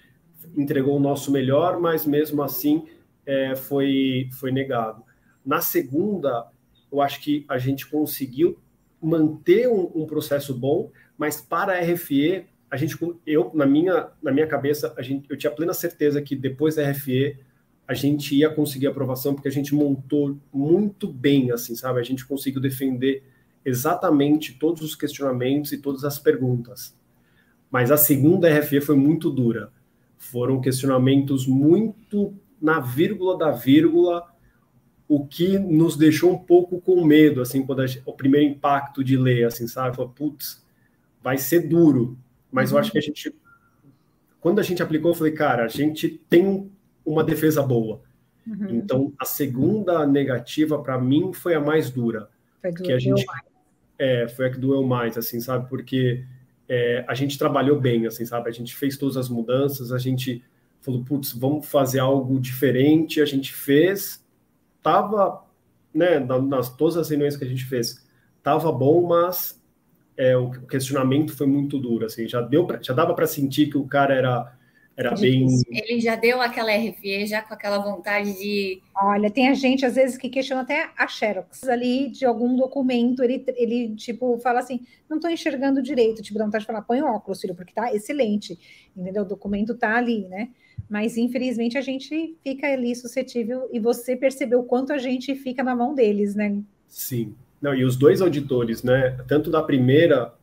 entregou 0.56 0.96
o 0.96 1.00
nosso 1.00 1.30
melhor, 1.30 1.78
mas 1.78 2.04
mesmo 2.04 2.42
assim 2.42 2.84
é, 3.24 3.54
foi, 3.54 4.28
foi 4.32 4.50
negado. 4.50 5.04
Na 5.46 5.60
segunda, 5.60 6.48
eu 6.90 7.00
acho 7.00 7.20
que 7.20 7.44
a 7.48 7.58
gente 7.58 7.86
conseguiu 7.86 8.58
manter 9.00 9.68
um, 9.68 9.88
um 9.94 10.04
processo 10.04 10.52
bom, 10.52 10.90
mas 11.16 11.40
para 11.40 11.74
a 11.74 11.80
RFE, 11.80 12.44
a 12.70 12.76
gente, 12.76 12.96
eu 13.26 13.50
na 13.52 13.66
minha 13.66 14.10
na 14.22 14.30
minha 14.30 14.46
cabeça, 14.46 14.94
a 14.96 15.02
gente, 15.02 15.28
eu 15.28 15.36
tinha 15.36 15.50
plena 15.50 15.74
certeza 15.74 16.22
que 16.22 16.36
depois 16.36 16.76
da 16.76 16.88
RFE 16.88 17.36
a 17.86 17.94
gente 17.94 18.36
ia 18.36 18.48
conseguir 18.48 18.86
aprovação 18.86 19.34
porque 19.34 19.48
a 19.48 19.52
gente 19.52 19.74
montou 19.74 20.38
muito 20.52 21.12
bem, 21.12 21.50
assim, 21.50 21.74
sabe? 21.74 21.98
A 21.98 22.04
gente 22.04 22.24
conseguiu 22.24 22.60
defender 22.60 23.24
exatamente 23.64 24.54
todos 24.54 24.82
os 24.82 24.94
questionamentos 24.94 25.72
e 25.72 25.78
todas 25.78 26.04
as 26.04 26.16
perguntas. 26.16 26.96
Mas 27.68 27.90
a 27.90 27.96
segunda 27.96 28.48
RFE 28.48 28.80
foi 28.80 28.94
muito 28.94 29.28
dura. 29.28 29.72
Foram 30.16 30.60
questionamentos 30.60 31.46
muito 31.48 32.32
na 32.60 32.78
vírgula 32.78 33.36
da 33.36 33.50
vírgula, 33.50 34.24
o 35.08 35.26
que 35.26 35.58
nos 35.58 35.96
deixou 35.96 36.32
um 36.32 36.38
pouco 36.38 36.80
com 36.80 37.04
medo, 37.04 37.40
assim, 37.40 37.66
quando 37.66 37.84
o 38.06 38.12
primeiro 38.12 38.46
impacto 38.46 39.02
de 39.02 39.16
ler, 39.16 39.46
assim, 39.46 39.66
sabe? 39.66 39.96
Falei, 39.96 40.12
putz, 40.14 40.64
vai 41.20 41.36
ser 41.36 41.66
duro, 41.68 42.16
mas 42.50 42.70
uhum. 42.70 42.76
eu 42.76 42.80
acho 42.80 42.92
que 42.92 42.98
a 42.98 43.02
gente, 43.02 43.34
quando 44.40 44.58
a 44.58 44.62
gente 44.62 44.82
aplicou, 44.82 45.10
eu 45.10 45.14
falei, 45.14 45.32
cara, 45.32 45.64
a 45.64 45.68
gente 45.68 46.08
tem 46.28 46.70
uma 47.04 47.24
defesa 47.24 47.62
boa. 47.62 48.02
Uhum. 48.46 48.70
Então, 48.70 49.12
a 49.18 49.24
segunda 49.24 50.06
negativa 50.06 50.82
para 50.82 50.98
mim 50.98 51.32
foi 51.32 51.54
a 51.54 51.60
mais 51.60 51.90
dura, 51.90 52.28
foi 52.60 52.72
que 52.72 52.92
a 52.92 52.98
gente 52.98 53.24
é, 54.00 54.26
foi 54.28 54.46
a 54.46 54.50
que 54.50 54.58
doeu 54.58 54.82
mais, 54.82 55.18
assim, 55.18 55.40
sabe? 55.40 55.68
Porque 55.68 56.24
é, 56.66 57.04
a 57.06 57.14
gente 57.14 57.36
trabalhou 57.36 57.78
bem, 57.78 58.06
assim, 58.06 58.24
sabe? 58.24 58.48
A 58.48 58.52
gente 58.52 58.74
fez 58.74 58.96
todas 58.96 59.18
as 59.18 59.28
mudanças, 59.28 59.92
a 59.92 59.98
gente 59.98 60.42
falou, 60.80 61.04
putz, 61.04 61.32
vamos 61.32 61.66
fazer 61.66 61.98
algo 61.98 62.40
diferente. 62.40 63.20
A 63.20 63.26
gente 63.26 63.52
fez, 63.52 64.24
tava, 64.82 65.44
né? 65.92 66.18
Nas 66.18 66.74
todas 66.74 66.96
as 66.96 67.10
reuniões 67.10 67.36
que 67.36 67.44
a 67.44 67.46
gente 67.46 67.66
fez, 67.66 68.06
tava 68.42 68.72
bom, 68.72 69.06
mas 69.06 69.59
é, 70.20 70.36
o 70.36 70.50
questionamento 70.66 71.34
foi 71.34 71.46
muito 71.46 71.78
duro, 71.78 72.04
assim, 72.04 72.28
já 72.28 72.42
deu 72.42 72.66
pra, 72.66 72.78
já 72.82 72.92
dava 72.92 73.14
para 73.14 73.26
sentir 73.26 73.70
que 73.70 73.78
o 73.78 73.86
cara 73.86 74.14
era 74.14 74.52
era 74.96 75.14
bem 75.14 75.46
ele 75.70 75.98
já 76.00 76.14
deu 76.14 76.42
aquela 76.42 76.76
RFE 76.76 77.24
já 77.26 77.40
com 77.40 77.54
aquela 77.54 77.78
vontade 77.78 78.36
de 78.36 78.82
olha 78.94 79.30
tem 79.30 79.48
a 79.48 79.54
gente 79.54 79.86
às 79.86 79.94
vezes 79.94 80.18
que 80.18 80.28
questiona 80.28 80.60
até 80.60 80.90
a 80.98 81.06
xerox 81.06 81.66
ali 81.68 82.10
de 82.10 82.26
algum 82.26 82.54
documento 82.54 83.22
ele 83.22 83.42
ele 83.56 83.94
tipo 83.94 84.36
fala 84.40 84.58
assim 84.58 84.80
não 85.08 85.16
estou 85.16 85.30
enxergando 85.30 85.80
direito 85.80 86.20
tipo 86.20 86.38
dá 86.38 86.44
vontade 86.44 86.62
de 86.62 86.66
falar 86.66 86.82
põe 86.82 87.00
óculos 87.00 87.40
filho 87.40 87.54
porque 87.54 87.72
tá 87.72 87.94
excelente 87.94 88.58
entendeu? 88.94 89.22
O 89.22 89.28
documento 89.28 89.74
tá 89.74 89.96
ali 89.96 90.26
né? 90.28 90.50
Mas 90.88 91.16
infelizmente 91.16 91.78
a 91.78 91.80
gente 91.80 92.36
fica 92.42 92.66
ali 92.66 92.94
suscetível 92.94 93.70
e 93.72 93.78
você 93.80 94.16
percebeu 94.16 94.60
o 94.60 94.64
quanto 94.64 94.92
a 94.92 94.98
gente 94.98 95.34
fica 95.36 95.62
na 95.62 95.74
mão 95.74 95.94
deles 95.94 96.34
né? 96.34 96.58
Sim 96.88 97.34
não, 97.60 97.74
e 97.74 97.84
os 97.84 97.96
dois 97.96 98.22
auditores, 98.22 98.82
né? 98.82 99.18
Tanto 99.28 99.50
da 99.50 99.62
primeira, 99.62 100.34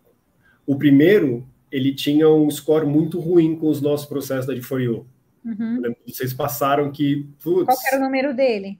o 0.66 0.76
primeiro, 0.76 1.48
ele 1.72 1.94
tinha 1.94 2.30
um 2.30 2.50
score 2.52 2.86
muito 2.86 3.20
ruim 3.20 3.56
com 3.56 3.68
os 3.68 3.82
nossos 3.82 4.06
processos 4.06 4.46
da 4.46 4.54
D4U. 4.54 5.06
Uhum. 5.44 5.82
Vocês 6.06 6.34
passaram 6.34 6.92
que. 6.92 7.28
Putz, 7.42 7.66
Qual 7.66 7.78
era 7.88 7.98
o 7.98 8.04
número 8.04 8.36
dele? 8.36 8.80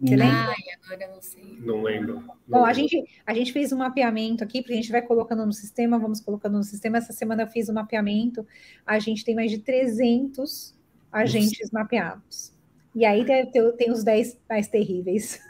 Você 0.00 0.16
lembra? 0.16 0.48
Ai, 0.48 0.54
agora 0.82 1.04
eu 1.04 1.14
não 1.14 1.22
sei. 1.22 1.58
Não 1.60 1.82
lembro. 1.82 2.14
Não 2.14 2.22
Bom, 2.46 2.56
lembro. 2.58 2.64
A, 2.64 2.72
gente, 2.72 3.04
a 3.26 3.34
gente 3.34 3.52
fez 3.52 3.72
um 3.72 3.78
mapeamento 3.78 4.44
aqui, 4.44 4.60
porque 4.60 4.72
a 4.72 4.76
gente 4.76 4.90
vai 4.90 5.02
colocando 5.02 5.44
no 5.44 5.52
sistema, 5.52 5.98
vamos 5.98 6.20
colocando 6.20 6.56
no 6.56 6.64
sistema. 6.64 6.98
Essa 6.98 7.12
semana 7.12 7.42
eu 7.42 7.46
fiz 7.48 7.68
um 7.68 7.74
mapeamento. 7.74 8.46
A 8.86 8.98
gente 8.98 9.24
tem 9.24 9.34
mais 9.34 9.50
de 9.50 9.58
300 9.58 10.74
agentes 11.10 11.70
Nossa. 11.70 11.72
mapeados. 11.72 12.53
E 12.94 13.04
aí 13.04 13.24
ter, 13.24 13.50
tem 13.76 13.90
os 13.90 14.04
10 14.04 14.38
mais 14.48 14.68
terríveis. 14.68 15.40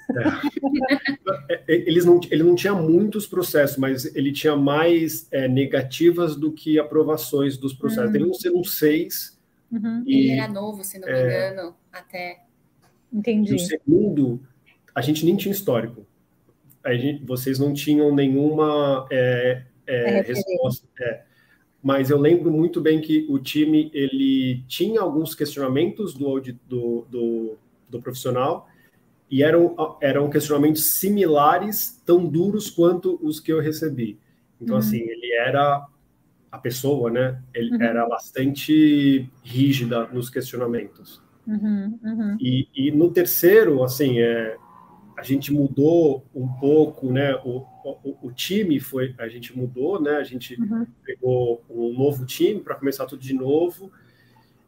É. 1.48 1.52
é. 1.52 1.62
Eles 1.68 2.04
não, 2.04 2.18
ele 2.30 2.42
não 2.42 2.54
tinha 2.54 2.74
muitos 2.74 3.26
processos, 3.26 3.76
mas 3.76 4.14
ele 4.16 4.32
tinha 4.32 4.56
mais 4.56 5.28
é, 5.30 5.46
negativas 5.46 6.36
do 6.36 6.50
que 6.52 6.78
aprovações 6.78 7.58
dos 7.58 7.74
processos. 7.74 8.06
Uhum. 8.06 8.12
Tem 8.12 8.24
um 8.24 8.34
ser 8.34 8.50
um 8.50 8.64
6. 8.64 9.38
Uhum. 9.70 10.02
E, 10.06 10.30
ele 10.30 10.40
era 10.40 10.52
novo, 10.52 10.82
se 10.82 10.98
não 10.98 11.06
me 11.06 11.14
é, 11.14 11.50
engano, 11.50 11.76
até. 11.92 12.44
Entendi. 13.12 13.54
O 13.54 13.58
segundo, 13.58 14.40
a 14.94 15.02
gente 15.02 15.24
nem 15.24 15.36
tinha 15.36 15.52
histórico. 15.52 16.06
Gente, 16.86 17.24
vocês 17.24 17.58
não 17.58 17.72
tinham 17.72 18.14
nenhuma 18.14 19.06
é, 19.10 19.62
é, 19.86 20.20
resposta. 20.22 20.86
Mas 21.84 22.08
eu 22.08 22.18
lembro 22.18 22.50
muito 22.50 22.80
bem 22.80 22.98
que 22.98 23.26
o 23.28 23.38
time 23.38 23.90
ele 23.92 24.64
tinha 24.66 25.02
alguns 25.02 25.34
questionamentos 25.34 26.14
do, 26.14 26.40
do, 26.66 27.06
do, 27.10 27.58
do 27.90 28.00
profissional 28.00 28.66
e 29.30 29.42
eram, 29.42 29.76
eram 30.00 30.30
questionamentos 30.30 30.82
similares, 30.86 32.02
tão 32.06 32.24
duros 32.24 32.70
quanto 32.70 33.20
os 33.22 33.38
que 33.38 33.52
eu 33.52 33.60
recebi. 33.60 34.18
Então, 34.58 34.76
uhum. 34.76 34.80
assim, 34.80 34.96
ele 34.96 35.30
era 35.34 35.86
a 36.50 36.56
pessoa, 36.56 37.10
né? 37.10 37.38
Ele 37.52 37.74
uhum. 37.74 37.82
era 37.82 38.08
bastante 38.08 39.28
rígida 39.42 40.06
nos 40.06 40.30
questionamentos. 40.30 41.22
Uhum, 41.46 41.98
uhum. 42.02 42.36
E, 42.40 42.66
e, 42.74 42.90
no 42.92 43.10
terceiro, 43.10 43.82
assim, 43.84 44.20
é, 44.20 44.56
a 45.18 45.22
gente 45.22 45.52
mudou 45.52 46.24
um 46.34 46.48
pouco, 46.48 47.12
né? 47.12 47.34
O, 47.44 47.66
o, 47.84 48.16
o, 48.22 48.32
time 48.32 48.80
foi, 48.80 49.14
a 49.18 49.28
gente 49.28 49.56
mudou, 49.56 50.00
né? 50.00 50.16
A 50.16 50.24
gente 50.24 50.60
uhum. 50.60 50.86
pegou 51.04 51.62
um 51.68 51.92
novo 51.92 52.24
time 52.24 52.60
para 52.60 52.74
começar 52.74 53.06
tudo 53.06 53.20
de 53.20 53.34
novo 53.34 53.92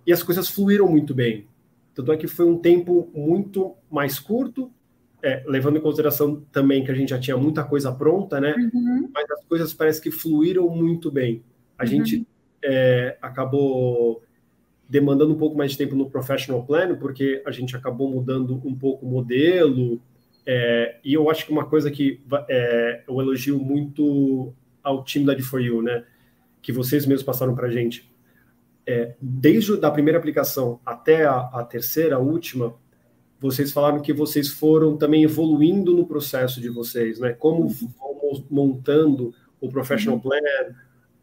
e 0.07 0.13
as 0.13 0.23
coisas 0.23 0.49
fluíram 0.49 0.89
muito 0.89 1.15
bem. 1.15 1.47
Tanto 1.95 2.13
é 2.13 2.17
que 2.17 2.27
foi 2.27 2.45
um 2.47 2.59
tempo 2.59 3.11
muito 3.15 3.75
mais 3.91 4.19
curto, 4.19 4.71
é, 5.23 5.43
levando 5.47 5.79
em 5.79 5.81
consideração 5.81 6.43
também 6.53 6.85
que 6.85 6.91
a 6.91 6.95
gente 6.95 7.09
já 7.09 7.19
tinha 7.19 7.37
muita 7.37 7.65
coisa 7.65 7.91
pronta, 7.91 8.41
né? 8.41 8.55
Uhum. 8.73 9.09
Mas 9.13 9.31
as 9.31 9.45
coisas 9.45 9.73
parece 9.73 10.01
que 10.01 10.11
fluíram 10.11 10.69
muito 10.69 11.11
bem. 11.11 11.43
A 11.79 11.83
uhum. 11.83 11.89
gente 11.89 12.27
é, 12.63 13.17
acabou 13.23 14.23
demandando 14.89 15.33
um 15.33 15.39
pouco 15.39 15.57
mais 15.57 15.73
de 15.73 15.79
tempo 15.79 15.97
no 15.97 16.09
professional 16.09 16.65
plan, 16.65 16.95
porque 16.97 17.43
a 17.45 17.51
gente 17.51 17.75
acabou 17.75 18.11
mudando 18.11 18.61
um 18.65 18.75
pouco 18.75 19.05
o 19.05 19.09
modelo, 19.09 20.01
é, 20.47 20.99
e 21.05 21.13
eu 21.13 21.29
acho 21.29 21.45
que 21.45 21.53
uma 21.53 21.67
coisa 21.67 21.91
que 21.91 22.23
é, 22.49 23.03
eu 23.09 23.21
elogio 23.21 23.59
muito 23.59 24.55
ao 24.83 25.03
time 25.03 25.27
da 25.27 25.35
D4U, 25.35 25.83
né, 25.83 26.05
que 26.63 26.73
vocês 26.73 27.05
mesmos 27.05 27.25
passaram 27.25 27.55
para 27.55 27.67
a 27.67 27.71
gente, 27.71 28.09
é, 28.87 29.17
desde 29.21 29.85
a 29.85 29.91
primeira 29.91 30.19
aplicação 30.19 30.79
até 30.87 31.25
a, 31.25 31.39
a, 31.53 31.65
terceira, 31.65 32.17
a 32.17 32.21
última, 32.21 32.75
vocês 33.41 33.73
falaram 33.73 34.01
que 34.01 34.13
vocês 34.13 34.49
foram 34.49 34.97
também 34.97 35.25
evoluindo 35.25 35.95
no 35.95 36.07
processo 36.07 36.61
de 36.61 36.69
vocês, 36.69 37.19
né, 37.19 37.33
como 37.33 37.63
uhum. 37.63 37.69
vão 37.69 38.45
montando 38.49 39.35
o 39.61 39.69
professional 39.69 40.17
uhum. 40.17 40.23
plan, 40.23 40.39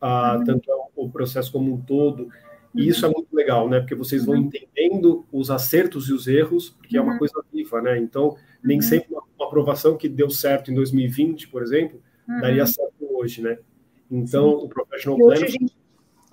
a, 0.02 0.36
uhum. 0.36 0.44
tanto 0.44 0.70
o 0.96 1.10
processo 1.10 1.52
como 1.52 1.74
um 1.74 1.82
todo, 1.82 2.28
e 2.76 2.88
isso 2.88 3.06
é 3.06 3.10
muito 3.10 3.34
legal, 3.34 3.70
né? 3.70 3.80
Porque 3.80 3.94
vocês 3.94 4.26
vão 4.26 4.36
entendendo 4.36 5.26
os 5.32 5.52
acertos 5.52 6.10
e 6.10 6.14
os 6.14 6.28
erros, 6.28 6.72
porque 6.72 6.98
é 6.98 7.02
uma 7.02 7.20
coisa 7.20 7.34
viva, 7.54 7.80
né? 7.82 8.00
Então, 8.00 8.36
nem 8.64 8.78
uhum. 8.78 8.82
sempre 8.82 9.14
uma, 9.14 9.24
uma, 9.38 9.48
aprovação 9.48 9.98
que 9.98 10.08
deu 10.08 10.30
certo 10.30 10.72
em 10.72 10.74
2020, 10.74 11.50
por 11.50 11.62
exemplo, 11.62 12.02
uhum. 12.28 12.40
daria 12.40 12.66
certo 12.66 12.94
hoje, 13.02 13.42
né? 13.42 13.58
Então, 14.10 14.60
Sim. 14.60 14.66
o 14.66 14.70
professional 14.70 15.18
planner... 15.18 15.44
A 15.44 15.48
gente, 15.48 15.76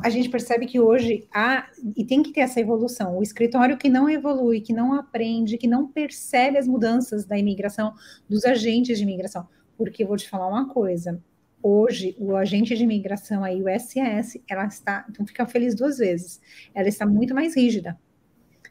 a 0.02 0.10
gente 0.10 0.28
percebe 0.28 0.66
que 0.66 0.80
hoje 0.80 1.26
há, 1.32 1.68
e 1.96 2.04
tem 2.04 2.22
que 2.22 2.32
ter 2.32 2.40
essa 2.40 2.60
evolução, 2.60 3.18
o 3.18 3.22
escritório 3.22 3.76
que 3.76 3.88
não 3.88 4.08
evolui, 4.08 4.60
que 4.60 4.72
não 4.72 4.94
aprende, 4.94 5.58
que 5.58 5.66
não 5.66 5.86
percebe 5.86 6.56
as 6.56 6.66
mudanças 6.66 7.24
da 7.24 7.38
imigração, 7.38 7.94
dos 8.28 8.44
agentes 8.44 8.98
de 8.98 9.04
imigração, 9.04 9.46
porque 9.76 10.02
eu 10.02 10.08
vou 10.08 10.16
te 10.16 10.28
falar 10.28 10.48
uma 10.48 10.68
coisa, 10.68 11.22
hoje 11.62 12.16
o 12.18 12.34
agente 12.34 12.74
de 12.74 12.82
imigração 12.82 13.44
aí, 13.44 13.62
o 13.62 13.66
SES, 13.78 14.40
ela 14.48 14.66
está, 14.66 15.06
então 15.08 15.26
fica 15.26 15.46
feliz 15.46 15.74
duas 15.74 15.98
vezes, 15.98 16.40
ela 16.74 16.88
está 16.88 17.04
muito 17.06 17.34
mais 17.34 17.54
rígida 17.54 17.98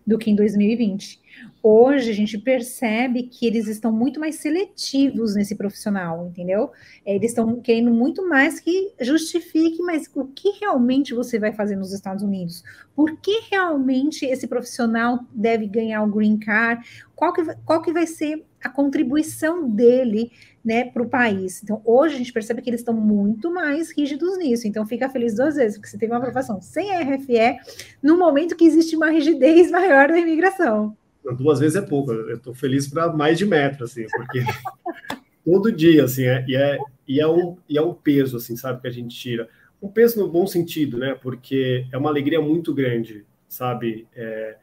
do 0.06 0.18
que 0.18 0.32
em 0.32 0.36
2020. 0.36 1.20
Hoje 1.62 2.10
a 2.10 2.14
gente 2.14 2.38
percebe 2.38 3.24
que 3.24 3.46
eles 3.46 3.68
estão 3.68 3.92
muito 3.92 4.20
mais 4.20 4.36
seletivos 4.36 5.36
nesse 5.36 5.56
profissional, 5.56 6.28
entendeu? 6.28 6.72
É, 7.06 7.16
eles 7.16 7.32
estão 7.32 7.60
querendo 7.60 7.92
muito 7.92 8.28
mais 8.28 8.60
que 8.60 8.94
justifique, 9.00 9.82
mas 9.82 10.10
o 10.16 10.26
que 10.26 10.52
realmente 10.60 11.14
você 11.14 11.38
vai 11.38 11.54
fazer 11.54 11.76
nos 11.76 11.94
Estados 11.94 12.24
Unidos? 12.24 12.64
Por 12.96 13.18
que 13.18 13.42
realmente 13.52 14.26
esse 14.26 14.48
profissional 14.48 15.20
deve 15.34 15.68
ganhar 15.68 16.04
o 16.04 16.12
green 16.12 16.38
card? 16.38 17.08
Qual 17.16 17.34
que, 17.34 17.44
qual 17.66 17.82
que 17.82 17.92
vai 17.92 18.08
ser 18.08 18.46
a 18.64 18.70
contribuição 18.70 19.70
dele 19.70 20.32
né, 20.64 20.86
para 20.86 21.02
o 21.02 21.10
país. 21.10 21.62
Então, 21.64 21.82
hoje 21.86 22.16
a 22.16 22.18
gente 22.18 22.34
percebe 22.34 22.62
que 22.62 22.70
eles 22.70 22.82
estão 22.82 22.94
muito 22.94 23.52
mais 23.52 23.92
rígidos 23.92 24.38
nisso. 24.38 24.68
Então, 24.68 24.86
fica 24.86 25.10
feliz 25.10 25.36
duas 25.36 25.56
vezes, 25.56 25.78
porque 25.78 25.90
você 25.90 25.98
teve 25.98 26.12
uma 26.12 26.20
aprovação 26.20 26.62
sem 26.62 26.92
RFE, 26.92 27.58
no 28.04 28.18
momento 28.18 28.56
que 28.56 28.66
existe 28.66 28.96
uma 28.96 29.10
rigidez 29.10 29.72
maior 29.72 30.10
da 30.10 30.18
imigração. 30.18 30.96
Duas 31.36 31.60
vezes 31.60 31.76
é 31.76 31.82
pouco. 31.82 32.12
Eu 32.12 32.38
estou 32.38 32.54
feliz 32.54 32.88
para 32.88 33.12
mais 33.12 33.38
de 33.38 33.46
metro, 33.46 33.84
assim, 33.84 34.06
porque 34.16 34.44
todo 35.46 35.72
dia, 35.72 36.04
assim, 36.04 36.24
é, 36.24 36.46
e, 36.48 36.56
é, 36.56 36.78
e, 37.08 37.20
é 37.20 37.28
um, 37.28 37.58
e 37.68 37.78
é 37.78 37.82
um 37.82 37.94
peso, 37.94 38.38
assim, 38.38 38.56
sabe, 38.56 38.82
que 38.82 38.88
a 38.88 38.92
gente 38.92 39.16
tira. 39.16 39.48
Um 39.82 39.90
peso 39.90 40.20
no 40.20 40.30
bom 40.30 40.46
sentido, 40.46 40.98
né? 40.98 41.16
Porque 41.16 41.88
é 41.92 41.98
uma 41.98 42.10
alegria 42.10 42.42
muito 42.42 42.74
grande, 42.74 43.26
sabe? 43.48 44.08
É, 44.16 44.58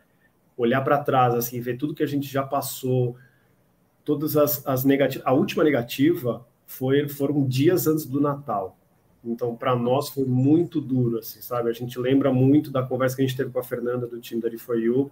olhar 0.56 0.82
para 0.82 1.02
trás, 1.02 1.34
assim, 1.34 1.60
ver 1.60 1.76
tudo 1.76 1.94
que 1.94 2.02
a 2.02 2.06
gente 2.06 2.26
já 2.26 2.42
passou, 2.42 3.16
todas 4.04 4.36
as, 4.36 4.66
as 4.66 4.84
negativas. 4.84 5.26
A 5.26 5.32
última 5.32 5.64
negativa 5.64 6.46
foi, 6.66 7.08
foram 7.08 7.46
dias 7.46 7.86
antes 7.86 8.06
do 8.06 8.20
Natal. 8.20 8.78
Então, 9.24 9.56
para 9.56 9.74
nós 9.74 10.08
foi 10.08 10.24
muito 10.24 10.80
duro, 10.80 11.18
assim, 11.18 11.40
sabe? 11.40 11.68
A 11.68 11.72
gente 11.72 11.98
lembra 11.98 12.32
muito 12.32 12.70
da 12.70 12.82
conversa 12.82 13.16
que 13.16 13.22
a 13.22 13.26
gente 13.26 13.36
teve 13.36 13.50
com 13.50 13.58
a 13.58 13.64
Fernanda 13.64 14.06
do 14.06 14.20
time 14.20 14.40
da 14.40 14.48
You, 14.74 15.10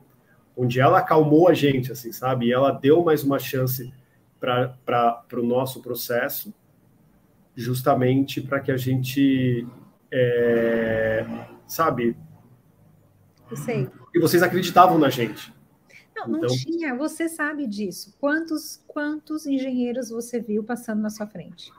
onde 0.56 0.80
ela 0.80 0.98
acalmou 0.98 1.48
a 1.48 1.54
gente, 1.54 1.90
assim, 1.92 2.12
sabe? 2.12 2.46
E 2.46 2.52
ela 2.52 2.70
deu 2.70 3.02
mais 3.02 3.22
uma 3.24 3.38
chance 3.38 3.92
para 4.40 5.24
o 5.32 5.42
nosso 5.42 5.80
processo, 5.80 6.54
justamente 7.56 8.40
para 8.40 8.60
que 8.60 8.70
a 8.70 8.76
gente, 8.76 9.66
é, 10.10 11.26
sabe? 11.66 12.16
Eu 13.50 13.56
sei. 13.56 13.88
E 14.14 14.20
vocês 14.20 14.42
acreditavam 14.42 14.98
na 14.98 15.10
gente. 15.10 15.52
Não, 16.14 16.28
não 16.28 16.38
então... 16.38 16.56
tinha, 16.56 16.94
você 16.94 17.28
sabe 17.28 17.66
disso. 17.66 18.14
Quantos, 18.20 18.82
quantos 18.86 19.46
engenheiros 19.46 20.10
você 20.10 20.40
viu 20.40 20.62
passando 20.62 21.00
na 21.00 21.10
sua 21.10 21.26
frente? 21.26 21.72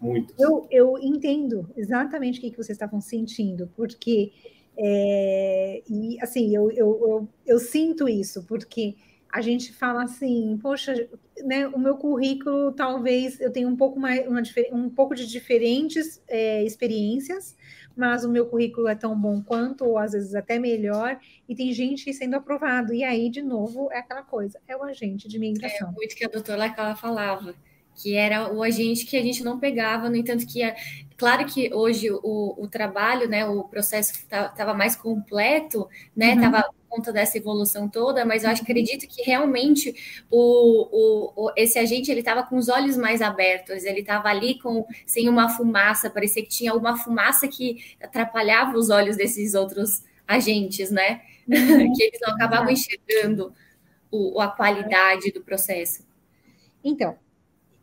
Muitos. 0.00 0.34
Eu, 0.38 0.66
eu 0.70 0.98
entendo 0.98 1.68
exatamente 1.76 2.38
o 2.38 2.40
que, 2.42 2.50
que 2.50 2.56
vocês 2.56 2.76
estavam 2.76 3.00
sentindo, 3.00 3.70
porque 3.76 4.32
é, 4.76 5.82
e 5.88 6.18
assim, 6.22 6.54
eu, 6.54 6.70
eu, 6.70 7.00
eu, 7.02 7.28
eu, 7.46 7.58
sinto 7.58 8.08
isso, 8.08 8.44
porque 8.44 8.96
a 9.32 9.40
gente 9.40 9.72
fala 9.72 10.04
assim, 10.04 10.58
poxa, 10.60 11.08
né, 11.44 11.68
o 11.68 11.78
meu 11.78 11.96
currículo 11.96 12.72
talvez 12.72 13.40
eu 13.40 13.52
tenha 13.52 13.68
um 13.68 13.76
pouco 13.76 14.00
mais 14.00 14.26
uma, 14.26 14.42
um 14.72 14.88
pouco 14.88 15.14
de 15.14 15.26
diferentes 15.26 16.22
é, 16.28 16.64
experiências, 16.64 17.56
mas 17.96 18.24
o 18.24 18.30
meu 18.30 18.46
currículo 18.46 18.88
é 18.88 18.94
tão 18.94 19.18
bom 19.18 19.42
quanto, 19.42 19.84
ou 19.84 19.98
às 19.98 20.12
vezes 20.12 20.34
até 20.34 20.58
melhor, 20.58 21.18
e 21.48 21.54
tem 21.54 21.72
gente 21.72 22.12
sendo 22.14 22.34
aprovado. 22.34 22.94
E 22.94 23.04
aí, 23.04 23.28
de 23.28 23.42
novo, 23.42 23.90
é 23.92 23.98
aquela 23.98 24.22
coisa, 24.22 24.58
é 24.66 24.76
o 24.76 24.82
agente 24.82 25.28
de 25.28 25.36
imigração. 25.36 25.90
É 25.90 25.92
muito 25.92 26.16
que 26.16 26.24
a 26.24 26.28
doutora 26.28 26.58
Lacala 26.58 26.96
falava, 26.96 27.54
que 27.94 28.14
era 28.14 28.52
o 28.52 28.62
agente 28.62 29.04
que 29.04 29.16
a 29.16 29.22
gente 29.22 29.44
não 29.44 29.58
pegava, 29.58 30.08
no 30.08 30.16
entanto 30.16 30.46
que, 30.46 30.62
claro 31.20 31.44
que 31.44 31.72
hoje 31.74 32.10
o, 32.10 32.54
o 32.56 32.66
trabalho, 32.66 33.28
né, 33.28 33.46
o 33.46 33.64
processo 33.64 34.14
estava 34.14 34.72
mais 34.72 34.96
completo, 34.96 35.86
né, 36.16 36.34
estava 36.34 36.56
uhum 36.56 36.80
conta 36.90 37.12
dessa 37.12 37.38
evolução 37.38 37.88
toda, 37.88 38.24
mas 38.24 38.42
eu 38.42 38.50
acho, 38.50 38.62
acredito 38.62 39.06
que 39.06 39.22
realmente 39.22 39.94
o, 40.28 40.88
o, 40.90 41.46
o 41.46 41.52
esse 41.56 41.78
agente 41.78 42.10
ele 42.10 42.18
estava 42.18 42.42
com 42.42 42.56
os 42.56 42.68
olhos 42.68 42.96
mais 42.96 43.22
abertos, 43.22 43.84
ele 43.84 44.00
estava 44.00 44.28
ali 44.28 44.58
com 44.58 44.84
sem 45.06 45.28
uma 45.28 45.48
fumaça, 45.48 46.10
parecia 46.10 46.42
que 46.42 46.48
tinha 46.48 46.74
uma 46.74 46.96
fumaça 46.96 47.46
que 47.46 47.94
atrapalhava 48.02 48.76
os 48.76 48.90
olhos 48.90 49.16
desses 49.16 49.54
outros 49.54 50.02
agentes, 50.26 50.90
né? 50.90 51.22
Uhum. 51.46 51.92
que 51.94 52.02
eles 52.02 52.18
não 52.20 52.34
acabavam 52.34 52.72
enxergando 52.72 53.54
o, 54.10 54.40
a 54.40 54.48
qualidade 54.48 55.30
do 55.30 55.42
processo. 55.42 56.04
Então, 56.82 57.16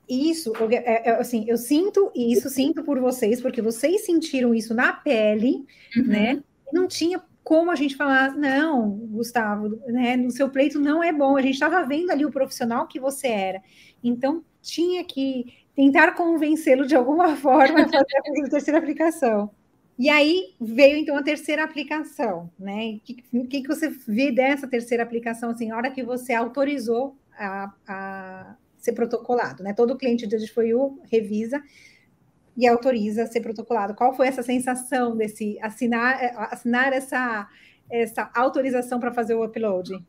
isso, 0.10 0.54
é, 0.72 1.10
é, 1.10 1.12
assim, 1.20 1.46
eu 1.48 1.58
sinto 1.58 2.12
isso 2.15 2.50
sinto 2.50 2.84
por 2.84 3.00
vocês, 3.00 3.41
porque 3.41 3.62
vocês 3.62 4.06
sentiram 4.06 4.56
isso 4.56 4.74
na 4.74 4.93
pele, 4.93 5.65
uhum. 5.96 6.08
né? 6.08 6.43
Não 6.72 6.88
tinha 6.88 7.22
como 7.43 7.72
a 7.72 7.76
gente 7.76 7.96
falar, 7.96 8.36
não, 8.36 8.89
Gustavo, 8.89 9.70
né, 9.88 10.17
no 10.17 10.30
seu 10.32 10.50
pleito 10.50 10.82
não 10.82 11.02
é 11.02 11.13
bom. 11.13 11.38
A 11.38 11.41
gente 11.41 11.54
estava 11.54 11.82
vendo 11.86 12.12
ali 12.12 12.26
o 12.26 12.32
profissional 12.32 12.88
que 12.88 13.00
você 13.00 13.28
era. 13.28 13.62
Então, 14.04 14.43
tinha 14.62 15.02
que 15.06 15.46
tentar 15.74 16.12
convencê-lo 16.13 16.86
de 16.86 16.93
alguma 16.93 17.36
forma 17.38 17.84
a 17.84 17.88
fazer 17.88 18.46
a 18.46 18.50
terceira 18.50 18.80
aplicação. 18.80 19.50
E 19.98 20.10
aí 20.10 20.56
veio 20.60 20.98
então 20.98 21.15
a 21.15 21.24
terceira 21.24 21.63
aplicação, 21.63 22.52
né? 22.60 22.98
O 22.98 23.00
que, 23.00 23.13
que, 23.48 23.62
que, 23.62 23.67
você 23.67 23.89
vê 24.06 24.32
dessa 24.32 24.67
terceira 24.67 25.02
aplicação, 25.02 25.50
assim, 25.52 25.72
a 25.72 25.78
hora 25.78 25.89
que 25.89 26.04
você 26.04 26.34
autorizou 26.34 27.17
a, 27.38 27.72
a 27.88 28.56
ser 28.88 28.93
protocolado, 28.93 29.63
né? 29.63 29.73
Todo 29.73 29.97
cliente 29.97 30.26
de 30.26 30.38
You 30.58 31.02
revisa 31.12 31.62
e 32.56 32.65
autoriza 32.65 33.23
a 33.23 33.28
ser 33.28 33.41
protocolado. 33.41 33.93
Qual 33.93 34.13
foi 34.15 34.28
essa 34.28 34.41
sensação 34.41 35.15
desse 35.15 35.60
assinar, 35.62 36.17
assinar 36.52 36.93
essa, 36.93 37.47
essa 37.89 38.32
autorização 38.34 39.00
para 39.00 39.13
fazer 39.13 39.36
o 39.36 39.43
upload? 39.43 40.04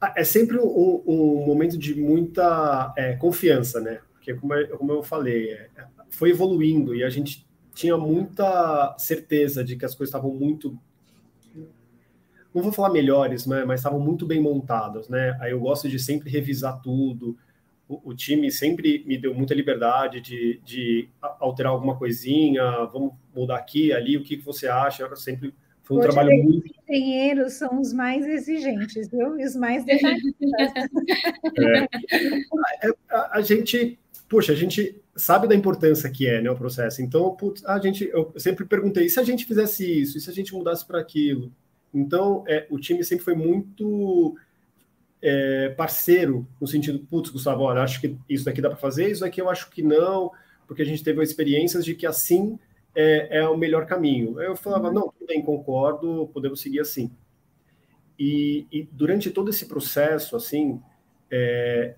Ah, 0.00 0.12
é 0.16 0.24
sempre 0.24 0.58
um, 0.58 1.02
um 1.06 1.46
momento 1.46 1.78
de 1.78 1.94
muita 1.94 2.92
é, 2.98 3.14
confiança, 3.14 3.80
né? 3.80 4.00
Porque, 4.12 4.34
como, 4.34 4.52
eu, 4.54 4.76
como 4.76 4.92
eu 4.92 5.02
falei, 5.02 5.52
é, 5.52 5.68
foi 6.10 6.30
evoluindo 6.30 6.94
e 6.94 7.04
a 7.04 7.08
gente 7.08 7.46
tinha 7.72 7.96
muita 7.96 8.96
certeza 8.98 9.62
de 9.64 9.76
que 9.76 9.84
as 9.84 9.94
coisas 9.94 10.12
estavam 10.14 10.34
muito 10.34 10.78
não 12.54 12.62
vou 12.62 12.72
falar 12.72 12.90
melhores, 12.90 13.46
né, 13.46 13.64
mas 13.64 13.80
estavam 13.80 13.98
muito 13.98 14.24
bem 14.24 14.40
montadas, 14.40 15.08
né? 15.08 15.36
Aí 15.40 15.50
eu 15.50 15.60
gosto 15.60 15.88
de 15.88 15.98
sempre 15.98 16.30
revisar 16.30 16.80
tudo. 16.80 17.36
O, 17.88 18.10
o 18.10 18.14
time 18.14 18.50
sempre 18.50 19.02
me 19.06 19.18
deu 19.18 19.34
muita 19.34 19.54
liberdade 19.54 20.20
de, 20.20 20.60
de, 20.64 21.08
alterar 21.20 21.72
alguma 21.72 21.96
coisinha, 21.96 22.62
vamos 22.92 23.12
mudar 23.34 23.56
aqui, 23.56 23.92
ali, 23.92 24.16
o 24.16 24.22
que, 24.22 24.36
que 24.36 24.44
você 24.44 24.68
acha? 24.68 25.02
Eu 25.02 25.16
sempre 25.16 25.52
foi 25.82 25.96
um 25.96 26.00
Hoje, 26.00 26.08
trabalho 26.08 26.42
muito. 26.42 26.64
Os 26.66 26.88
engenheiros 26.88 27.52
são 27.54 27.80
os 27.80 27.92
mais 27.92 28.26
exigentes, 28.26 29.08
viu? 29.08 29.38
E 29.38 29.44
os 29.44 29.54
mais 29.54 29.84
detalhistas. 29.84 30.32
é. 31.58 32.88
a, 33.10 33.38
a 33.38 33.42
gente, 33.42 33.98
poxa, 34.28 34.52
a 34.52 34.56
gente 34.56 34.98
sabe 35.14 35.46
da 35.46 35.54
importância 35.54 36.10
que 36.10 36.26
é 36.26 36.40
né, 36.40 36.50
o 36.50 36.56
processo. 36.56 37.02
Então, 37.02 37.34
putz, 37.36 37.64
a 37.66 37.78
gente, 37.78 38.08
eu 38.08 38.32
sempre 38.38 38.64
perguntei, 38.64 39.06
e 39.06 39.10
se 39.10 39.20
a 39.20 39.24
gente 39.24 39.44
fizesse 39.44 39.84
isso? 40.00 40.16
E 40.16 40.20
se 40.20 40.30
a 40.30 40.32
gente 40.32 40.54
mudasse 40.54 40.86
para 40.86 41.00
aquilo? 41.00 41.52
Então, 41.94 42.44
é, 42.48 42.66
o 42.68 42.78
time 42.78 43.04
sempre 43.04 43.24
foi 43.24 43.34
muito 43.34 44.36
é, 45.22 45.70
parceiro, 45.70 46.46
no 46.60 46.66
sentido, 46.66 46.98
putz, 46.98 47.30
Gustavo, 47.30 47.62
olha, 47.62 47.80
acho 47.82 48.00
que 48.00 48.16
isso 48.28 48.44
daqui 48.44 48.60
dá 48.60 48.68
para 48.68 48.76
fazer, 48.76 49.10
isso 49.10 49.20
daqui 49.20 49.40
eu 49.40 49.48
acho 49.48 49.70
que 49.70 49.82
não, 49.82 50.30
porque 50.66 50.82
a 50.82 50.84
gente 50.84 51.04
teve 51.04 51.22
experiências 51.22 51.84
de 51.84 51.94
que 51.94 52.06
assim 52.06 52.58
é, 52.94 53.38
é 53.38 53.48
o 53.48 53.56
melhor 53.56 53.86
caminho. 53.86 54.40
Eu 54.40 54.56
falava, 54.56 54.92
não, 54.92 55.08
tudo 55.08 55.26
bem, 55.26 55.42
concordo, 55.42 56.28
podemos 56.32 56.60
seguir 56.60 56.80
assim. 56.80 57.10
E, 58.18 58.66
e 58.70 58.82
durante 58.92 59.30
todo 59.30 59.50
esse 59.50 59.66
processo, 59.66 60.36
assim, 60.36 60.80
é, 61.30 61.94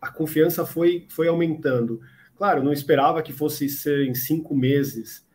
a 0.00 0.10
confiança 0.10 0.64
foi, 0.64 1.06
foi 1.08 1.28
aumentando. 1.28 2.00
Claro, 2.36 2.62
não 2.62 2.72
esperava 2.72 3.22
que 3.22 3.32
fosse 3.32 3.68
ser 3.68 4.06
em 4.06 4.14
cinco 4.14 4.56
meses, 4.56 5.26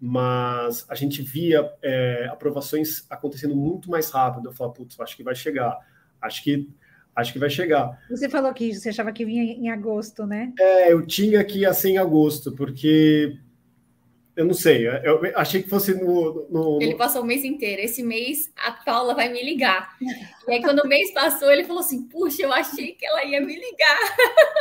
mas 0.00 0.84
a 0.88 0.94
gente 0.94 1.22
via 1.22 1.70
é, 1.82 2.28
aprovações 2.30 3.06
acontecendo 3.10 3.56
muito 3.56 3.90
mais 3.90 4.10
rápido. 4.10 4.48
Eu 4.48 4.52
falei, 4.52 4.74
putz, 4.74 4.98
acho 5.00 5.16
que 5.16 5.22
vai 5.22 5.34
chegar. 5.34 5.78
Acho 6.20 6.42
que 6.42 6.68
acho 7.14 7.32
que 7.32 7.38
vai 7.38 7.48
chegar. 7.48 7.98
Você 8.10 8.28
falou 8.28 8.52
que 8.52 8.74
você 8.74 8.90
achava 8.90 9.10
que 9.10 9.24
vinha 9.24 9.42
em 9.42 9.70
agosto, 9.70 10.26
né? 10.26 10.52
É, 10.60 10.92
eu 10.92 11.06
tinha 11.06 11.42
que 11.42 11.60
ir 11.60 11.66
assim 11.66 11.92
em 11.92 11.98
agosto, 11.98 12.52
porque 12.52 13.38
eu 14.36 14.44
não 14.44 14.52
sei, 14.52 14.86
eu 14.86 15.18
achei 15.34 15.62
que 15.62 15.70
fosse 15.70 15.94
no, 15.94 16.46
no, 16.50 16.78
Ele 16.82 16.94
passou 16.94 17.22
o 17.22 17.24
mês 17.24 17.42
inteiro. 17.42 17.80
Esse 17.80 18.02
mês 18.02 18.52
a 18.54 18.70
Paula 18.70 19.14
vai 19.14 19.30
me 19.30 19.42
ligar. 19.42 19.96
E 20.46 20.52
aí, 20.52 20.60
quando 20.60 20.80
o 20.80 20.86
mês 20.86 21.10
passou, 21.14 21.50
ele 21.50 21.64
falou 21.64 21.80
assim: 21.80 22.06
Puxa, 22.06 22.42
eu 22.42 22.52
achei 22.52 22.92
que 22.92 23.06
ela 23.06 23.24
ia 23.24 23.40
me 23.40 23.54
ligar. 23.54 23.98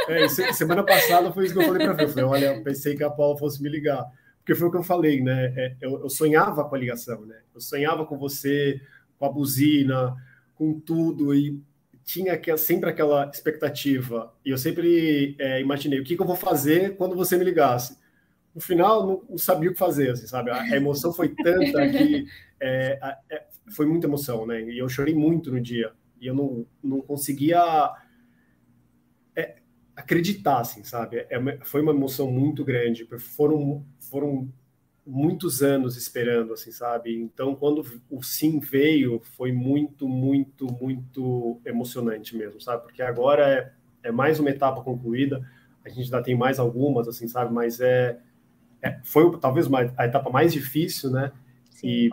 É, 0.08 0.54
semana 0.54 0.82
passada 0.82 1.30
foi 1.34 1.46
isso 1.46 1.54
que 1.54 1.60
eu 1.60 1.68
falei 1.68 1.86
para 1.86 1.94
ver. 1.94 2.04
Eu 2.04 2.10
falei: 2.10 2.24
Olha, 2.24 2.46
eu 2.56 2.64
pensei 2.64 2.96
que 2.96 3.04
a 3.04 3.10
Paula 3.10 3.38
fosse 3.38 3.62
me 3.62 3.68
ligar. 3.68 4.10
Porque 4.46 4.54
foi 4.54 4.68
o 4.68 4.72
que 4.72 4.78
eu 4.78 4.84
falei, 4.84 5.24
né? 5.24 5.54
É, 5.58 5.76
eu, 5.82 6.02
eu 6.02 6.10
sonhava 6.10 6.64
com 6.64 6.76
a 6.76 6.78
ligação, 6.78 7.26
né? 7.26 7.40
Eu 7.54 7.60
sonhava 7.60 8.06
com 8.06 8.16
você, 8.16 8.80
com 9.18 9.26
a 9.26 9.30
buzina, 9.30 10.16
com 10.54 10.80
tudo. 10.80 11.34
E 11.34 11.60
tinha 12.04 12.40
sempre 12.56 12.92
aquela 12.92 13.28
expectativa. 13.34 14.32
E 14.46 14.52
eu 14.52 14.58
sempre 14.60 15.36
é, 15.40 15.60
imaginei: 15.60 16.00
o 16.00 16.04
que, 16.04 16.16
que 16.16 16.22
eu 16.22 16.28
vou 16.28 16.36
fazer 16.36 16.96
quando 16.96 17.16
você 17.16 17.36
me 17.38 17.44
ligasse? 17.44 17.98
no 18.56 18.62
final 18.62 19.06
não, 19.06 19.22
não, 19.30 19.38
sabia 19.38 19.70
o 19.70 19.74
que 19.74 19.78
fazer, 19.78 20.12
assim, 20.12 20.26
sabe? 20.26 20.50
A, 20.50 20.62
a 20.62 20.78
emoção 20.78 21.12
foi 21.12 21.28
tanta 21.36 21.90
que 21.90 22.26
é, 22.58 22.98
é, 23.30 23.44
foi 23.76 23.86
muita 23.86 24.08
emoção, 24.08 24.48
né? 24.48 24.62
E 24.62 24.80
eu 24.80 24.88
chorei 24.88 25.14
muito 25.14 25.52
no 25.52 25.60
dia 25.60 25.92
e 26.22 26.28
eu 26.28 26.34
não, 26.34 26.66
não 26.82 27.02
conseguia 27.02 27.62
acreditar, 29.96 30.60
assim, 30.60 30.84
sabe? 30.84 31.26
É 31.30 31.60
foi 31.64 31.82
uma 31.82 31.92
emoção 31.92 32.32
muito 32.32 32.64
grande. 32.64 33.08
Foram 33.20 33.86
foram 34.00 34.52
muitos 35.06 35.62
anos 35.62 35.96
esperando, 35.96 36.54
assim, 36.54 36.72
sabe? 36.72 37.16
Então, 37.16 37.56
quando 37.56 37.84
o 38.10 38.24
sim 38.24 38.60
veio, 38.60 39.22
foi 39.22 39.52
muito, 39.52 40.08
muito, 40.08 40.66
muito 40.82 41.62
emocionante 41.64 42.36
mesmo, 42.36 42.60
sabe? 42.60 42.84
Porque 42.84 43.04
agora 43.04 43.48
é, 44.04 44.08
é 44.10 44.12
mais 44.12 44.40
uma 44.40 44.50
etapa 44.50 44.82
concluída. 44.82 45.48
A 45.84 45.90
gente 45.90 46.06
ainda 46.06 46.24
tem 46.24 46.36
mais 46.36 46.58
algumas, 46.58 47.08
assim, 47.08 47.28
sabe? 47.28 47.54
Mas 47.54 47.80
é 47.80 48.20
é, 48.86 49.00
foi 49.04 49.36
talvez 49.40 49.66
uma, 49.66 49.92
a 49.98 50.06
etapa 50.06 50.30
mais 50.30 50.54
difícil, 50.54 51.10
né? 51.10 51.32
Sim, 51.72 51.88
e 51.88 52.10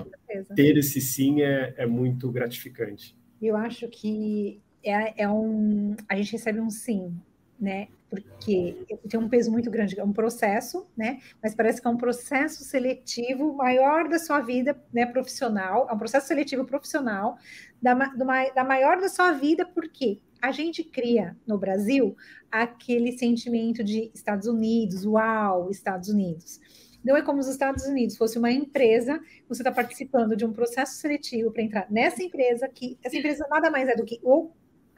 ter 0.55 0.79
esse 0.79 1.03
sim 1.03 1.42
é, 1.42 1.75
é 1.77 1.87
muito 1.87 2.31
gratificante. 2.33 3.14
Eu 3.40 3.57
acho 3.57 3.87
que 3.88 4.59
é, 4.83 5.25
é 5.25 5.29
um. 5.29 5.95
A 6.09 6.16
gente 6.16 6.33
recebe 6.33 6.61
um 6.61 6.71
sim, 6.71 7.14
né? 7.62 7.87
Porque 8.11 8.77
tem 9.09 9.18
um 9.18 9.29
peso 9.29 9.51
muito 9.51 9.70
grande, 9.70 9.98
é 9.98 10.05
um 10.05 10.12
processo, 10.12 10.85
né? 10.96 11.20
Mas 11.40 11.55
parece 11.55 11.81
que 11.81 11.87
é 11.87 11.90
um 11.90 11.96
processo 11.96 12.64
seletivo 12.64 13.55
maior 13.55 14.09
da 14.09 14.18
sua 14.18 14.40
vida, 14.40 14.77
né? 14.92 15.07
Profissional, 15.07 15.88
é 15.88 15.92
um 15.92 15.98
processo 15.98 16.27
seletivo 16.27 16.64
profissional 16.64 17.38
da, 17.81 17.94
do, 17.94 18.27
da 18.53 18.64
maior 18.64 19.01
da 19.01 19.09
sua 19.09 19.31
vida, 19.33 19.64
porque 19.64 20.18
a 20.42 20.51
gente 20.51 20.83
cria 20.83 21.37
no 21.46 21.57
Brasil 21.57 22.16
aquele 22.51 23.12
sentimento 23.12 23.85
de 23.85 24.11
Estados 24.12 24.48
Unidos, 24.48 25.07
uau, 25.07 25.70
Estados 25.70 26.09
Unidos. 26.09 26.61
Não 27.05 27.16
é 27.16 27.22
como 27.22 27.42
se 27.42 27.48
os 27.48 27.55
Estados 27.55 27.85
Unidos 27.87 28.16
fosse 28.16 28.38
uma 28.38 28.51
empresa, 28.51 29.20
você 29.48 29.62
está 29.62 29.70
participando 29.70 30.37
de 30.37 30.44
um 30.44 30.53
processo 30.53 30.94
seletivo 30.96 31.53
para 31.53 31.62
entrar 31.62 31.87
nessa 31.90 32.22
empresa, 32.22 32.68
que 32.68 32.98
essa 33.03 33.16
empresa 33.16 33.46
nada 33.48 33.70
mais 33.70 33.88
é 33.88 33.96
do 33.96 34.05
que 34.05 34.20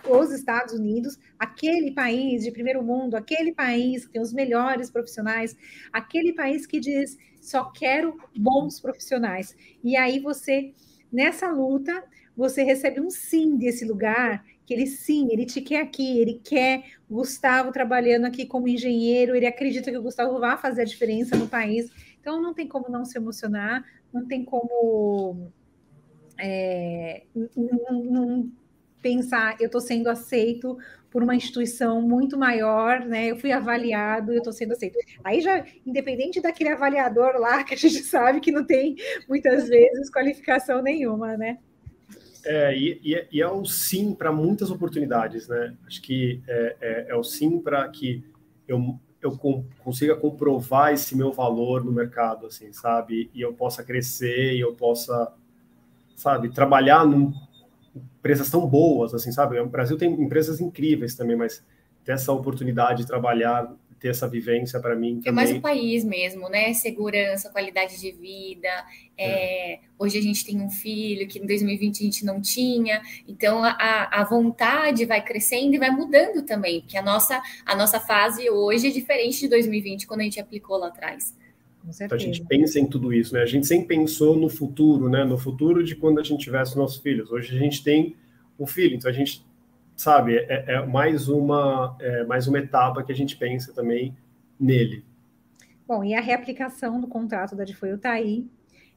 os 0.06 0.30
Estados 0.32 0.74
Unidos, 0.74 1.18
aquele 1.38 1.92
país 1.92 2.44
de 2.44 2.50
primeiro 2.50 2.82
mundo, 2.82 3.16
aquele 3.16 3.52
país 3.52 4.04
que 4.04 4.12
tem 4.12 4.22
os 4.22 4.32
melhores 4.32 4.90
profissionais, 4.90 5.56
aquele 5.92 6.32
país 6.32 6.66
que 6.66 6.78
diz 6.80 7.16
só 7.40 7.64
quero 7.70 8.16
bons 8.36 8.80
profissionais. 8.80 9.56
E 9.82 9.96
aí 9.96 10.18
você, 10.18 10.72
nessa 11.12 11.48
luta, 11.50 12.04
você 12.36 12.62
recebe 12.62 13.00
um 13.00 13.10
sim 13.10 13.56
desse 13.56 13.84
lugar 13.84 14.44
que 14.66 14.72
ele 14.72 14.86
sim, 14.86 15.28
ele 15.30 15.44
te 15.44 15.60
quer 15.60 15.82
aqui, 15.82 16.18
ele 16.18 16.40
quer 16.42 16.84
o 17.08 17.16
Gustavo 17.16 17.70
trabalhando 17.70 18.24
aqui 18.24 18.46
como 18.46 18.66
engenheiro, 18.66 19.36
ele 19.36 19.46
acredita 19.46 19.90
que 19.90 19.98
o 19.98 20.02
Gustavo 20.02 20.38
vai 20.40 20.56
fazer 20.56 20.82
a 20.82 20.86
diferença 20.86 21.36
no 21.36 21.46
país. 21.46 21.90
Então 22.18 22.40
não 22.40 22.54
tem 22.54 22.66
como 22.66 22.88
não 22.88 23.04
se 23.04 23.18
emocionar, 23.18 23.84
não 24.12 24.26
tem 24.26 24.42
como 24.42 25.52
é, 26.38 27.24
não, 27.34 28.02
não 28.02 28.52
pensar, 29.04 29.54
eu 29.60 29.66
estou 29.66 29.82
sendo 29.82 30.08
aceito 30.08 30.78
por 31.10 31.22
uma 31.22 31.36
instituição 31.36 32.00
muito 32.00 32.38
maior, 32.38 33.00
né? 33.00 33.26
Eu 33.26 33.36
fui 33.36 33.52
avaliado, 33.52 34.32
eu 34.32 34.38
estou 34.38 34.52
sendo 34.52 34.72
aceito. 34.72 34.98
Aí 35.22 35.42
já, 35.42 35.62
independente 35.86 36.40
daquele 36.40 36.70
avaliador 36.70 37.34
lá, 37.38 37.62
que 37.64 37.74
a 37.74 37.76
gente 37.76 38.02
sabe 38.02 38.40
que 38.40 38.50
não 38.50 38.64
tem 38.64 38.96
muitas 39.28 39.68
vezes 39.68 40.10
qualificação 40.10 40.80
nenhuma, 40.80 41.36
né? 41.36 41.58
É, 42.46 42.74
e, 42.76 42.98
e, 43.04 43.26
e 43.30 43.42
é 43.42 43.48
o 43.48 43.64
sim 43.66 44.14
para 44.14 44.32
muitas 44.32 44.70
oportunidades, 44.70 45.48
né? 45.48 45.74
Acho 45.86 46.00
que 46.00 46.40
é, 46.48 46.76
é, 46.80 47.06
é 47.10 47.14
o 47.14 47.22
sim 47.22 47.60
para 47.60 47.86
que 47.88 48.24
eu, 48.66 48.98
eu 49.20 49.36
com, 49.36 49.66
consiga 49.80 50.16
comprovar 50.16 50.94
esse 50.94 51.14
meu 51.14 51.30
valor 51.30 51.84
no 51.84 51.92
mercado, 51.92 52.46
assim, 52.46 52.72
sabe? 52.72 53.30
E 53.34 53.42
eu 53.42 53.52
possa 53.52 53.84
crescer 53.84 54.54
e 54.54 54.60
eu 54.60 54.74
possa, 54.74 55.32
sabe, 56.16 56.48
trabalhar 56.48 57.06
em 57.06 57.32
empresas 57.94 58.50
tão 58.50 58.66
boas, 58.66 59.14
assim, 59.14 59.32
sabe? 59.32 59.58
O 59.60 59.66
Brasil 59.66 59.96
tem 59.96 60.10
empresas 60.12 60.60
incríveis 60.60 61.14
também, 61.14 61.36
mas 61.36 61.64
ter 62.04 62.12
essa 62.12 62.32
oportunidade 62.32 63.02
de 63.02 63.06
trabalhar 63.06 63.74
ter 64.04 64.10
essa 64.10 64.28
vivência 64.28 64.78
para 64.80 64.94
mim 64.94 65.22
também. 65.22 65.28
É 65.28 65.32
mais 65.32 65.50
o 65.50 65.62
país 65.62 66.04
mesmo, 66.04 66.50
né? 66.50 66.74
Segurança, 66.74 67.48
qualidade 67.48 67.98
de 67.98 68.12
vida. 68.12 68.68
É, 69.16 69.76
é. 69.76 69.80
Hoje 69.98 70.18
a 70.18 70.20
gente 70.20 70.44
tem 70.44 70.60
um 70.60 70.68
filho 70.68 71.26
que 71.26 71.38
em 71.38 71.46
2020 71.46 72.00
a 72.00 72.04
gente 72.04 72.22
não 72.22 72.38
tinha, 72.38 73.00
então 73.26 73.64
a, 73.64 74.10
a 74.12 74.22
vontade 74.24 75.06
vai 75.06 75.24
crescendo 75.24 75.74
e 75.74 75.78
vai 75.78 75.90
mudando 75.90 76.44
também, 76.44 76.82
porque 76.82 76.98
a 76.98 77.02
nossa, 77.02 77.40
a 77.64 77.74
nossa 77.74 77.98
fase 77.98 78.50
hoje 78.50 78.88
é 78.88 78.90
diferente 78.90 79.40
de 79.40 79.48
2020, 79.48 80.06
quando 80.06 80.20
a 80.20 80.24
gente 80.24 80.38
aplicou 80.38 80.76
lá 80.76 80.88
atrás. 80.88 81.34
Então 81.86 82.16
a 82.16 82.18
gente 82.18 82.42
pensa 82.44 82.80
em 82.80 82.86
tudo 82.86 83.12
isso, 83.12 83.34
né? 83.34 83.42
A 83.42 83.46
gente 83.46 83.66
sempre 83.66 83.88
pensou 83.88 84.36
no 84.36 84.48
futuro, 84.48 85.08
né? 85.08 85.22
No 85.24 85.36
futuro 85.36 85.84
de 85.84 85.94
quando 85.94 86.18
a 86.18 86.22
gente 86.22 86.42
tivesse 86.42 86.76
nossos 86.76 86.98
filhos. 86.98 87.30
Hoje 87.30 87.54
a 87.54 87.58
gente 87.58 87.84
tem 87.84 88.16
um 88.58 88.66
filho, 88.66 88.96
então 88.96 89.10
a 89.10 89.14
gente 89.14 89.44
sabe, 89.94 90.36
é, 90.36 90.64
é 90.66 90.86
mais 90.86 91.28
uma 91.28 91.96
é 92.00 92.24
mais 92.24 92.48
uma 92.48 92.58
etapa 92.58 93.02
que 93.02 93.12
a 93.12 93.14
gente 93.14 93.36
pensa 93.36 93.72
também 93.72 94.16
nele. 94.58 95.04
Bom, 95.86 96.02
e 96.02 96.14
a 96.14 96.20
reaplicação 96.20 97.00
do 97.00 97.06
contrato 97.06 97.54
da 97.54 97.64
Difoio 97.64 97.96
está 97.96 98.12
aí. 98.12 98.46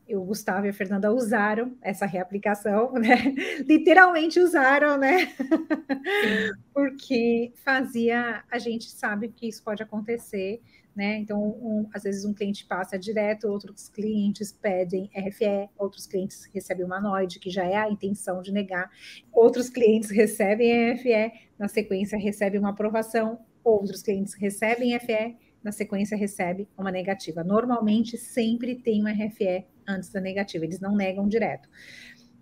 O 0.10 0.24
Gustavo 0.24 0.66
e 0.66 0.70
a 0.70 0.74
Fernanda 0.74 1.12
usaram 1.12 1.76
essa 1.82 2.06
reaplicação, 2.06 2.94
né? 2.96 3.36
Literalmente 3.68 4.40
usaram, 4.40 4.98
né? 4.98 5.34
Porque 6.74 7.52
fazia, 7.56 8.42
a 8.50 8.58
gente 8.58 8.90
sabe 8.90 9.28
que 9.28 9.50
isso 9.50 9.62
pode 9.62 9.84
acontecer, 9.84 10.62
né? 10.98 11.20
Então, 11.20 11.40
um, 11.40 11.88
às 11.94 12.04
vezes 12.04 12.26
um 12.26 12.34
cliente 12.34 12.66
passa 12.66 12.98
direto, 12.98 13.48
outros 13.48 13.88
clientes 13.88 14.52
pedem 14.52 15.12
RFE, 15.16 15.70
outros 15.78 16.08
clientes 16.08 16.50
recebem 16.52 16.84
uma 16.84 17.00
NOID, 17.00 17.40
que 17.40 17.52
já 17.52 17.64
é 17.64 17.76
a 17.76 17.88
intenção 17.88 18.42
de 18.42 18.52
negar, 18.52 18.90
outros 19.32 19.70
clientes 19.70 20.10
recebem 20.10 20.94
RFE, 20.94 21.32
na 21.60 21.68
sequência 21.68 22.18
recebem 22.18 22.60
uma 22.60 22.72
aprovação, 22.72 23.40
outros 23.64 24.02
clientes 24.02 24.34
recebem 24.34 24.98
FE, 25.00 25.38
na 25.64 25.72
sequência 25.72 26.18
recebe 26.18 26.68
uma 26.76 26.92
negativa. 26.92 27.44
Normalmente 27.44 28.18
sempre 28.18 28.74
tem 28.74 29.02
uma 29.02 29.12
RFE 29.12 29.66
antes 29.88 30.10
da 30.10 30.20
negativa, 30.20 30.66
eles 30.66 30.80
não 30.80 30.96
negam 30.96 31.28
direto. 31.28 31.70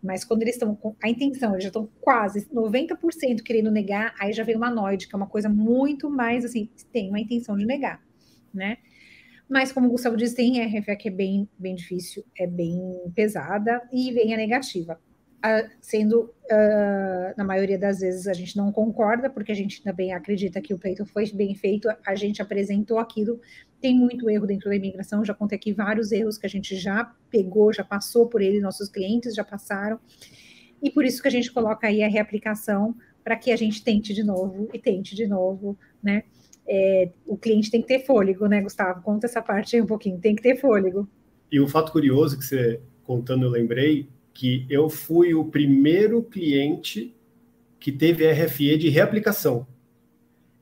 Mas 0.01 0.23
quando 0.23 0.43
eles 0.43 0.55
estão 0.55 0.75
com 0.75 0.95
a 1.03 1.09
intenção, 1.09 1.51
eles 1.51 1.63
já 1.63 1.69
estão 1.69 1.89
quase 1.99 2.47
90% 2.49 3.41
querendo 3.43 3.71
negar, 3.71 4.13
aí 4.19 4.31
já 4.31 4.43
vem 4.43 4.55
uma 4.55 4.69
noide, 4.69 5.07
que 5.07 5.15
é 5.15 5.17
uma 5.17 5.27
coisa 5.27 5.49
muito 5.49 6.09
mais 6.09 6.45
assim, 6.45 6.69
tem 6.93 7.09
uma 7.09 7.19
intenção 7.19 7.57
de 7.57 7.65
negar, 7.65 8.04
né? 8.55 8.77
Mas, 9.47 9.71
como 9.71 9.87
o 9.87 9.91
Gustavo 9.91 10.17
disse, 10.17 10.35
tem 10.35 10.59
RFE 10.65 10.95
que 10.95 11.09
é 11.09 11.11
bem, 11.11 11.47
bem 11.57 11.75
difícil, 11.75 12.25
é 12.37 12.47
bem 12.47 12.81
pesada, 13.13 13.81
e 13.93 14.11
vem 14.11 14.33
a 14.33 14.37
negativa 14.37 14.99
sendo, 15.79 16.33
uh, 16.45 17.37
na 17.37 17.43
maioria 17.43 17.77
das 17.77 17.99
vezes, 17.99 18.27
a 18.27 18.33
gente 18.33 18.57
não 18.57 18.71
concorda, 18.71 19.29
porque 19.29 19.51
a 19.51 19.55
gente 19.55 19.83
também 19.83 20.13
acredita 20.13 20.61
que 20.61 20.73
o 20.73 20.77
pleito 20.77 21.05
foi 21.05 21.29
bem 21.31 21.53
feito, 21.53 21.87
a 22.05 22.15
gente 22.15 22.41
apresentou 22.41 22.97
aquilo, 22.97 23.39
tem 23.79 23.95
muito 23.95 24.29
erro 24.29 24.47
dentro 24.47 24.69
da 24.69 24.75
imigração, 24.75 25.23
já 25.23 25.33
contei 25.33 25.57
aqui 25.57 25.71
vários 25.71 26.11
erros 26.11 26.37
que 26.37 26.45
a 26.45 26.49
gente 26.49 26.75
já 26.75 27.13
pegou, 27.29 27.71
já 27.71 27.83
passou 27.83 28.27
por 28.27 28.41
ele, 28.41 28.59
nossos 28.59 28.89
clientes 28.89 29.35
já 29.35 29.43
passaram, 29.43 29.99
e 30.81 30.89
por 30.89 31.05
isso 31.05 31.21
que 31.21 31.27
a 31.27 31.31
gente 31.31 31.51
coloca 31.51 31.87
aí 31.87 32.03
a 32.03 32.07
reaplicação, 32.07 32.95
para 33.23 33.35
que 33.35 33.51
a 33.51 33.55
gente 33.55 33.83
tente 33.83 34.13
de 34.13 34.23
novo, 34.23 34.69
e 34.73 34.79
tente 34.79 35.15
de 35.15 35.27
novo, 35.27 35.77
né? 36.01 36.23
É, 36.67 37.09
o 37.25 37.37
cliente 37.37 37.69
tem 37.69 37.81
que 37.81 37.87
ter 37.87 38.05
fôlego, 38.05 38.47
né, 38.47 38.61
Gustavo? 38.61 39.01
Conta 39.01 39.27
essa 39.27 39.41
parte 39.41 39.75
aí 39.75 39.81
um 39.81 39.85
pouquinho, 39.85 40.19
tem 40.19 40.35
que 40.35 40.41
ter 40.41 40.55
fôlego. 40.55 41.07
E 41.51 41.59
um 41.59 41.67
fato 41.67 41.91
curioso 41.91 42.37
que 42.37 42.45
você 42.45 42.81
contando, 43.03 43.45
eu 43.45 43.49
lembrei, 43.49 44.09
que 44.33 44.65
eu 44.69 44.89
fui 44.89 45.33
o 45.33 45.45
primeiro 45.45 46.23
cliente 46.23 47.15
que 47.79 47.91
teve 47.91 48.29
RFE 48.29 48.77
de 48.77 48.89
reaplicação. 48.89 49.67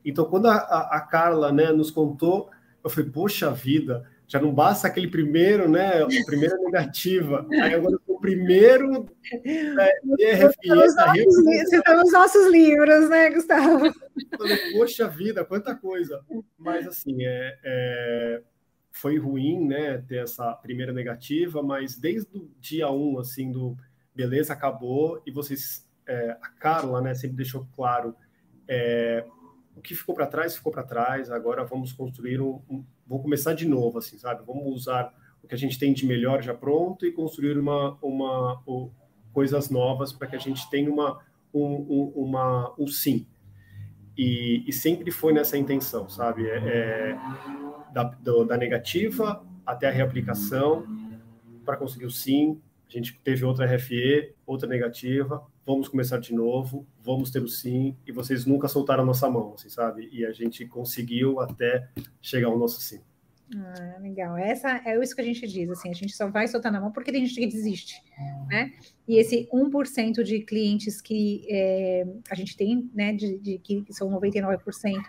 Então, 0.04 0.26
quando 0.26 0.46
a, 0.46 0.56
a, 0.56 0.96
a 0.98 1.00
Carla 1.00 1.50
né, 1.50 1.72
nos 1.72 1.90
contou, 1.90 2.50
eu 2.82 2.90
falei, 2.90 3.10
poxa 3.10 3.50
vida, 3.50 4.04
já 4.26 4.40
não 4.40 4.52
basta 4.52 4.86
aquele 4.86 5.08
primeiro, 5.08 5.68
né? 5.68 6.02
A 6.02 6.24
primeira 6.26 6.56
negativa. 6.58 7.46
Aí 7.50 7.74
agora 7.74 7.98
primeiro. 8.24 9.06
Você 11.66 11.76
está 11.76 11.94
nos 11.96 12.10
nossos 12.10 12.50
livros, 12.50 13.10
né, 13.10 13.28
Gustavo? 13.30 13.92
Falei, 14.38 14.72
poxa 14.72 15.06
vida, 15.06 15.44
quanta 15.44 15.74
coisa. 15.74 16.24
Mas 16.56 16.86
assim, 16.86 17.22
é, 17.22 17.58
é 17.62 18.42
foi 18.90 19.18
ruim, 19.18 19.66
né, 19.66 19.98
ter 19.98 20.22
essa 20.22 20.54
primeira 20.54 20.92
negativa, 20.92 21.60
mas 21.60 21.96
desde 21.96 22.38
o 22.38 22.48
dia 22.60 22.88
um, 22.88 23.18
assim, 23.18 23.50
do 23.50 23.76
beleza, 24.14 24.52
acabou, 24.52 25.20
e 25.26 25.32
vocês, 25.32 25.84
é, 26.06 26.30
a 26.40 26.48
Carla, 26.60 27.02
né, 27.02 27.12
sempre 27.12 27.36
deixou 27.36 27.66
claro, 27.74 28.14
é, 28.68 29.26
o 29.74 29.80
que 29.80 29.96
ficou 29.96 30.14
para 30.14 30.28
trás, 30.28 30.56
ficou 30.56 30.72
para 30.72 30.84
trás, 30.84 31.28
agora 31.28 31.64
vamos 31.64 31.92
construir 31.92 32.40
um, 32.40 32.62
um, 32.70 32.84
vamos 33.04 33.24
começar 33.24 33.52
de 33.52 33.66
novo, 33.66 33.98
assim, 33.98 34.16
sabe, 34.16 34.44
vamos 34.46 34.64
usar 34.72 35.12
o 35.44 35.46
que 35.46 35.54
a 35.54 35.58
gente 35.58 35.78
tem 35.78 35.92
de 35.92 36.06
melhor 36.06 36.42
já 36.42 36.54
pronto 36.54 37.06
e 37.06 37.12
construir 37.12 37.58
uma, 37.58 37.98
uma, 38.02 38.62
coisas 39.32 39.68
novas 39.68 40.12
para 40.12 40.26
que 40.26 40.34
a 40.34 40.38
gente 40.38 40.68
tenha 40.70 40.90
uma, 40.90 41.20
um, 41.52 41.62
um, 41.62 42.12
uma, 42.16 42.74
um 42.78 42.86
sim, 42.86 43.26
e, 44.16 44.64
e, 44.66 44.72
sempre 44.72 45.10
foi 45.10 45.32
nessa 45.32 45.58
intenção, 45.58 46.08
sabe? 46.08 46.46
É, 46.48 46.56
é 46.56 47.18
da, 47.92 48.04
do, 48.04 48.44
da, 48.44 48.56
negativa 48.56 49.44
até 49.66 49.88
a 49.88 49.90
reaplicação 49.90 50.86
para 51.64 51.76
conseguir 51.76 52.06
o 52.06 52.10
sim. 52.10 52.60
A 52.88 52.92
gente 52.92 53.18
teve 53.24 53.44
outra 53.44 53.66
RFE, 53.66 54.32
outra 54.46 54.68
negativa. 54.68 55.44
Vamos 55.66 55.88
começar 55.88 56.18
de 56.18 56.32
novo, 56.32 56.86
vamos 57.02 57.30
ter 57.30 57.42
o 57.42 57.48
sim. 57.48 57.96
E 58.06 58.12
vocês 58.12 58.46
nunca 58.46 58.68
soltaram 58.68 59.02
a 59.02 59.06
nossa 59.06 59.28
mão, 59.28 59.54
assim, 59.54 59.68
sabe? 59.68 60.08
E 60.12 60.24
a 60.24 60.32
gente 60.32 60.64
conseguiu 60.64 61.40
até 61.40 61.88
chegar 62.22 62.48
ao 62.48 62.58
nosso 62.58 62.80
sim. 62.80 63.00
Ah, 63.52 63.98
legal. 64.00 64.36
Essa 64.38 64.80
é 64.84 65.00
isso 65.02 65.14
que 65.14 65.20
a 65.20 65.24
gente 65.24 65.46
diz, 65.46 65.68
assim, 65.70 65.90
a 65.90 65.94
gente 65.94 66.16
só 66.16 66.28
vai 66.28 66.48
soltar 66.48 66.72
na 66.72 66.80
mão 66.80 66.90
porque 66.90 67.12
tem 67.12 67.24
gente 67.26 67.38
que 67.38 67.46
desiste, 67.46 68.02
né? 68.48 68.72
E 69.06 69.16
esse 69.16 69.46
1% 69.52 70.22
de 70.22 70.40
clientes 70.40 71.00
que 71.00 71.46
é, 71.50 72.06
a 72.30 72.34
gente 72.34 72.56
tem, 72.56 72.90
né, 72.94 73.12
de, 73.12 73.38
de, 73.38 73.58
que 73.58 73.84
são 73.90 74.08
99% 74.10 74.62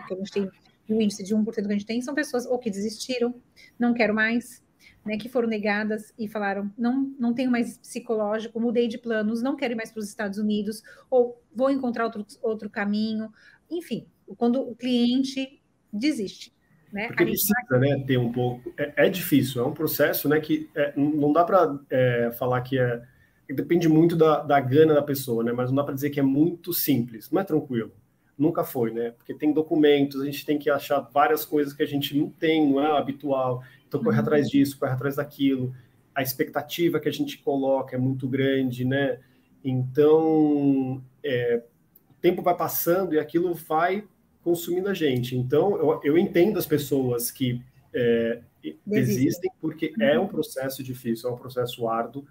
que 0.05 0.13
a 0.13 0.17
gente 0.17 0.31
tem, 0.31 0.51
o 0.89 1.01
índice 1.01 1.23
de 1.23 1.33
1% 1.33 1.53
que 1.53 1.61
a 1.61 1.71
gente 1.71 1.85
tem, 1.85 2.01
são 2.01 2.13
pessoas 2.13 2.45
ou 2.45 2.59
que 2.59 2.69
desistiram, 2.69 3.33
não 3.79 3.93
quero 3.93 4.13
mais, 4.13 4.61
né, 5.05 5.17
que 5.17 5.29
foram 5.29 5.47
negadas 5.47 6.13
e 6.19 6.27
falaram, 6.27 6.71
não, 6.77 7.15
não 7.17 7.33
tenho 7.33 7.49
mais 7.49 7.77
psicológico, 7.77 8.59
mudei 8.59 8.87
de 8.87 8.97
planos, 8.97 9.41
não 9.41 9.55
quero 9.55 9.73
ir 9.73 9.77
mais 9.77 9.91
para 9.91 10.01
os 10.01 10.09
Estados 10.09 10.37
Unidos, 10.37 10.83
ou 11.09 11.41
vou 11.55 11.71
encontrar 11.71 12.03
outro, 12.03 12.25
outro 12.41 12.69
caminho, 12.69 13.31
enfim, 13.71 14.05
quando 14.37 14.61
o 14.61 14.75
cliente 14.75 15.61
desiste. 15.91 16.54
Né? 16.95 17.08
Porque 17.08 17.25
precisa 17.25 17.53
vai... 17.69 17.79
né, 17.81 18.03
ter 18.08 18.17
um 18.17 18.31
pouco. 18.31 18.73
É, 18.77 19.05
é, 19.05 19.10
difícil, 19.10 19.62
é 19.62 19.67
um 19.67 19.73
processo 19.73 20.29
né, 20.29 20.39
que 20.39 20.69
é, 20.73 20.93
não 20.95 21.34
dá 21.34 21.43
para 21.43 21.77
é, 21.89 22.31
falar 22.31 22.62
que 22.62 22.79
é. 22.79 23.03
Depende 23.49 23.89
muito 23.89 24.15
da, 24.15 24.41
da 24.41 24.60
gana 24.62 24.93
da 24.93 25.03
pessoa, 25.03 25.43
né? 25.43 25.51
Mas 25.51 25.69
não 25.69 25.75
dá 25.75 25.84
para 25.84 25.93
dizer 25.93 26.10
que 26.10 26.19
é 26.19 26.23
muito 26.23 26.73
simples, 26.73 27.29
não 27.29 27.41
é 27.41 27.43
tranquilo. 27.43 27.91
Nunca 28.36 28.63
foi, 28.63 28.91
né? 28.91 29.12
Porque 29.12 29.36
tem 29.36 29.53
documentos, 29.53 30.21
a 30.21 30.25
gente 30.25 30.45
tem 30.45 30.58
que 30.58 30.69
achar 30.69 30.99
várias 31.01 31.45
coisas 31.45 31.73
que 31.73 31.84
a 31.84 31.86
gente 31.86 32.17
não 32.17 32.29
tem, 32.29 32.67
não 32.67 32.81
é 32.81 32.97
habitual. 32.97 33.62
Então, 33.88 34.01
corre 34.01 34.15
uhum. 34.15 34.21
atrás 34.21 34.49
disso, 34.49 34.79
corre 34.79 34.93
atrás 34.93 35.17
daquilo. 35.17 35.75
A 36.15 36.23
expectativa 36.23 36.99
que 36.99 37.10
a 37.10 37.12
gente 37.12 37.38
coloca 37.38 37.95
é 37.95 37.99
muito 37.99 38.27
grande, 38.27 38.84
né? 38.84 39.19
Então, 39.63 41.03
é, 41.23 41.62
o 42.10 42.13
tempo 42.15 42.41
vai 42.41 42.55
passando 42.55 43.13
e 43.13 43.19
aquilo 43.19 43.53
vai 43.53 44.05
consumindo 44.45 44.88
a 44.88 44.93
gente. 44.93 45.36
Então, 45.36 45.75
eu, 45.75 45.99
eu 46.03 46.17
entendo 46.19 46.60
as 46.60 46.67
pessoas 46.67 47.31
que 47.31 47.60
é, 47.91 48.41
desistem, 48.86 49.51
porque 49.60 49.91
é 49.99 50.19
um 50.19 50.27
processo 50.27 50.84
difícil, 50.84 51.27
é 51.27 51.34
um 51.34 51.36
processo 51.36 51.88
árduo. 51.88 52.23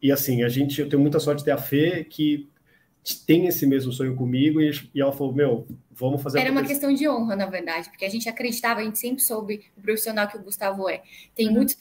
E 0.00 0.12
assim, 0.12 0.44
a 0.44 0.48
gente, 0.48 0.80
eu 0.80 0.88
tenho 0.88 1.02
muita 1.02 1.18
sorte 1.18 1.40
de 1.40 1.46
ter 1.46 1.50
a 1.50 1.58
Fê 1.58 2.04
que 2.04 2.48
tem 3.26 3.48
esse 3.48 3.66
mesmo 3.66 3.92
sonho 3.92 4.14
comigo 4.14 4.60
e, 4.60 4.70
e 4.94 5.00
ela 5.00 5.12
falou, 5.12 5.34
meu, 5.34 5.66
vamos 5.90 6.22
fazer. 6.22 6.38
Era 6.38 6.52
uma 6.52 6.64
questão 6.64 6.94
de 6.94 7.08
honra, 7.08 7.34
na 7.34 7.46
verdade, 7.46 7.90
porque 7.90 8.04
a 8.04 8.08
gente 8.08 8.28
acreditava, 8.28 8.80
a 8.80 8.84
gente 8.84 8.98
sempre 8.98 9.20
soube 9.20 9.64
o 9.76 9.82
profissional 9.82 10.28
que 10.28 10.36
o 10.36 10.42
Gustavo 10.42 10.88
é. 10.88 11.02
Tem 11.34 11.48
uhum. 11.48 11.54
muitos 11.54 11.74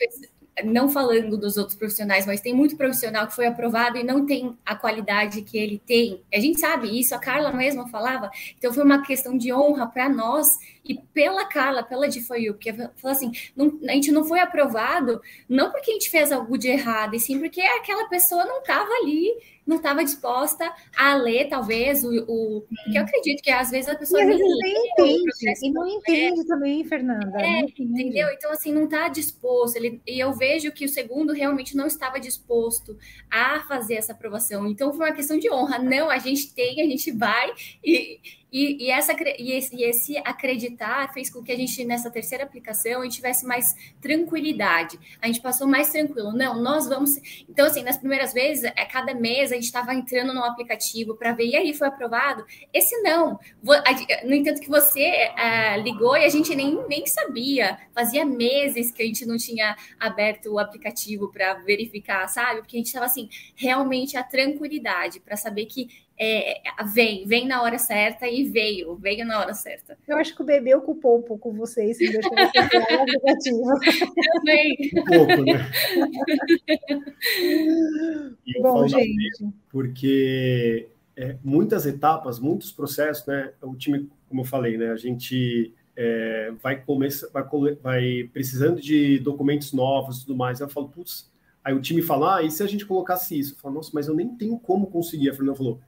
não 0.64 0.90
falando 0.90 1.38
dos 1.38 1.58
outros 1.58 1.76
profissionais, 1.76 2.26
mas 2.26 2.42
tem 2.42 2.54
muito 2.54 2.76
profissional 2.78 3.26
que 3.26 3.36
foi 3.36 3.48
aprovado 3.48 3.98
e 3.98 4.04
não 4.04 4.26
tem 4.26 4.56
a 4.66 4.76
qualidade 4.76 5.42
que 5.42 5.58
ele 5.58 5.82
tem. 5.84 6.22
A 6.34 6.40
gente 6.40 6.60
sabe 6.60 7.00
isso, 7.00 7.16
a 7.16 7.20
Carla 7.20 7.52
mesma 7.52 7.88
falava. 7.88 8.30
Então 8.58 8.72
foi 8.72 8.84
uma 8.84 9.02
questão 9.02 9.38
de 9.38 9.52
honra 9.52 9.88
para 9.88 10.08
nós 10.10 10.60
e 10.86 10.96
pela 11.14 11.46
Carla, 11.46 11.82
pela 11.82 12.08
de 12.08 12.22
foi 12.22 12.46
porque 12.48 12.74
falou 12.74 12.92
assim, 13.04 13.32
não, 13.56 13.80
a 13.88 13.94
gente 13.94 14.12
não 14.12 14.26
foi 14.26 14.40
aprovado 14.40 15.22
não 15.48 15.72
porque 15.72 15.92
a 15.92 15.94
gente 15.94 16.10
fez 16.10 16.32
algo 16.32 16.58
de 16.58 16.68
errado, 16.68 17.16
e 17.16 17.20
sim 17.20 17.40
porque 17.40 17.62
aquela 17.62 18.08
pessoa 18.10 18.46
não 18.46 18.60
estava 18.60 18.90
ali 19.02 19.34
não 19.66 19.78
estava 19.78 20.04
disposta 20.04 20.72
a 20.96 21.16
ler, 21.16 21.48
talvez, 21.48 22.04
o. 22.04 22.10
o 22.28 22.62
porque 22.62 22.98
eu 22.98 23.04
acredito 23.04 23.42
que 23.42 23.50
às 23.50 23.72
vezes 23.72 23.90
a 23.90 23.96
pessoa 23.96 24.22
e 24.22 24.26
nem, 24.26 24.38
nem 24.38 24.88
entende, 24.88 25.32
e 25.64 25.72
não 25.72 25.88
entende 25.88 26.46
também, 26.46 26.84
Fernanda. 26.84 27.42
É, 27.42 27.60
entendeu? 27.62 28.30
Então, 28.32 28.52
assim, 28.52 28.74
não 28.74 28.86
está 28.86 29.08
disposto. 29.08 29.78
Ele, 29.78 30.02
e 30.06 30.20
eu 30.20 30.34
vejo 30.34 30.72
que 30.72 30.86
o 30.86 30.90
segundo 30.90 31.34
realmente 31.34 31.76
não 31.76 31.88
estava 31.88 32.20
disposto 32.20 32.98
a 33.30 33.62
fazer 33.62 33.96
essa 33.96 34.12
aprovação. 34.12 34.68
Então, 34.68 34.94
foi 34.94 35.08
uma 35.08 35.16
questão 35.16 35.38
de 35.38 35.50
honra. 35.52 35.80
Não, 35.80 36.10
a 36.10 36.18
gente 36.18 36.54
tem, 36.54 36.82
a 36.82 36.86
gente 36.86 37.12
vai, 37.12 37.52
e, 37.84 38.20
e, 38.54 38.86
e, 38.86 38.92
essa, 38.92 39.14
e 39.40 39.52
esse, 39.52 39.76
e, 39.76 39.84
esse, 39.84 40.18
acreditar 40.20 41.12
fez 41.12 41.28
com 41.28 41.42
que 41.42 41.52
a 41.52 41.56
gente, 41.56 41.84
nessa 41.86 42.12
terceira 42.12 42.44
aplicação, 42.44 43.02
a 43.02 43.04
gente 43.04 43.16
tivesse 43.16 43.48
mais 43.48 43.76
tranquilidade. 44.00 45.00
A 45.20 45.26
gente 45.26 45.42
passou 45.42 45.66
mais 45.66 45.90
tranquilo. 45.92 46.32
Não, 46.34 46.62
nós 46.62 46.88
vamos. 46.88 47.16
Então, 47.50 47.66
assim, 47.66 47.82
nas 47.82 47.98
primeiras 47.98 48.32
vezes, 48.32 48.66
a 48.66 48.74
é, 48.76 48.86
cada 48.86 49.16
mês 49.16 49.52
a 49.54 49.58
gente 49.58 49.66
estava 49.66 49.94
entrando 49.94 50.34
no 50.34 50.44
aplicativo 50.44 51.16
para 51.16 51.32
ver, 51.32 51.46
e 51.46 51.56
aí 51.56 51.74
foi 51.74 51.88
aprovado? 51.88 52.46
Esse 52.74 53.02
não. 53.02 53.40
No 54.24 54.34
entanto, 54.34 54.62
que 54.62 54.70
você 54.70 55.30
uh, 55.32 55.82
ligou 55.82 56.16
e 56.18 56.26
a 56.26 56.30
gente 56.30 56.56
nem, 56.56 56.86
nem 56.88 57.06
sabia. 57.06 57.78
Fazia 57.94 58.26
meses 58.26 58.92
que 58.92 59.02
a 59.02 59.06
gente 59.06 59.26
não 59.26 59.38
tinha 59.38 59.76
aberto 60.00 60.52
o 60.52 60.60
aplicativo 60.60 61.32
para 61.32 61.56
verificar, 61.56 62.28
sabe? 62.28 62.62
Porque 62.62 62.78
a 62.78 62.80
gente 62.80 62.88
estava, 62.88 63.06
assim, 63.06 63.30
realmente 63.56 64.18
a 64.18 64.24
tranquilidade 64.24 65.20
para 65.20 65.38
saber 65.38 65.66
que 65.66 65.88
é, 66.20 66.62
vem, 66.94 67.26
vem 67.26 67.48
na 67.48 67.62
hora 67.62 67.78
certa 67.78 68.28
e 68.28 68.44
veio, 68.44 68.96
veio 68.96 69.26
na 69.26 69.40
hora 69.40 69.54
certa. 69.54 69.98
Eu 70.08 70.18
acho 70.18 70.36
que 70.36 70.42
o 70.42 70.46
bebê 70.46 70.76
ocupou 70.76 71.20
um 71.20 71.22
pouco 71.22 71.52
vocês, 71.52 71.98
se 71.98 72.10
deixou 72.12 72.32
vocês 72.32 72.52
Também. 74.34 74.78
Um 74.96 75.04
pouco, 75.04 75.44
né? 75.44 75.72
Bom, 78.62 78.88
gente. 78.88 79.50
Porque 79.70 80.88
é, 81.16 81.38
muitas 81.44 81.86
etapas, 81.86 82.40
muitos 82.40 82.72
processos, 82.72 83.26
né? 83.26 83.52
O 83.62 83.76
time, 83.76 84.10
como 84.30 84.42
eu 84.42 84.46
falei, 84.46 84.78
né? 84.78 84.92
A 84.92 84.98
gente 84.98 85.74
é, 85.96 86.52
vai 86.62 86.80
começar, 86.80 87.28
vai, 87.32 87.44
vai, 87.82 88.30
precisando 88.32 88.80
de 88.80 89.20
documentos 89.20 89.74
novos 89.74 90.18
e 90.18 90.22
tudo 90.22 90.36
mais. 90.36 90.60
Eu 90.60 90.70
falo, 90.70 90.90
putz, 90.90 91.32
aí 91.64 91.74
o 91.74 91.82
time 91.82 92.02
fala, 92.02 92.38
ah, 92.38 92.44
e 92.44 92.52
se 92.52 92.62
a 92.62 92.68
gente 92.68 92.86
colocasse 92.86 93.38
isso? 93.38 93.54
Eu 93.54 93.58
falo, 93.58 93.76
nossa, 93.76 93.92
mas 93.94 94.08
eu 94.08 94.16
nem 94.16 94.30
tenho 94.36 94.60
como 94.60 94.88
conseguir. 94.88 95.30
A 95.30 95.34
Fernanda 95.34 95.58
falou, 95.58 95.80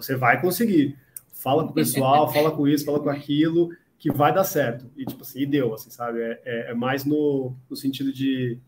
você 0.00 0.16
vai 0.16 0.40
conseguir. 0.40 0.96
Fala 1.32 1.64
com 1.64 1.70
o 1.70 1.74
pessoal, 1.74 2.30
fala 2.32 2.50
com 2.50 2.66
isso, 2.66 2.84
fala 2.84 3.00
com 3.00 3.08
aquilo, 3.08 3.70
que 3.98 4.10
vai 4.10 4.34
dar 4.34 4.44
certo. 4.44 4.90
E 4.96 5.04
tipo 5.04 5.22
assim, 5.22 5.40
e 5.40 5.46
deu, 5.46 5.72
assim, 5.74 5.90
sabe? 5.90 6.20
É, 6.20 6.40
é, 6.44 6.70
é 6.70 6.74
mais 6.74 7.04
no, 7.04 7.54
no 7.68 7.76
sentido 7.76 8.12
de 8.12 8.58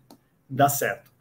dar 0.49 0.69
certo 0.69 1.17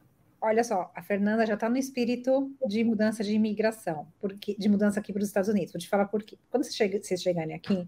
olha 0.45 0.63
só, 0.63 0.91
a 0.95 1.01
Fernanda 1.01 1.45
já 1.45 1.55
está 1.55 1.67
no 1.67 1.77
espírito 1.77 2.51
de 2.67 2.83
mudança 2.83 3.23
de 3.23 3.33
imigração, 3.33 4.07
porque, 4.19 4.55
de 4.57 4.69
mudança 4.69 4.99
aqui 4.99 5.11
para 5.11 5.21
os 5.21 5.27
Estados 5.27 5.49
Unidos. 5.49 5.73
Vou 5.73 5.79
te 5.79 5.89
falar 5.89 6.05
por 6.05 6.21
quê. 6.21 6.37
Quando 6.51 6.63
vocês, 6.63 6.75
chega, 6.75 7.01
vocês 7.01 7.21
chegarem 7.21 7.55
aqui, 7.55 7.87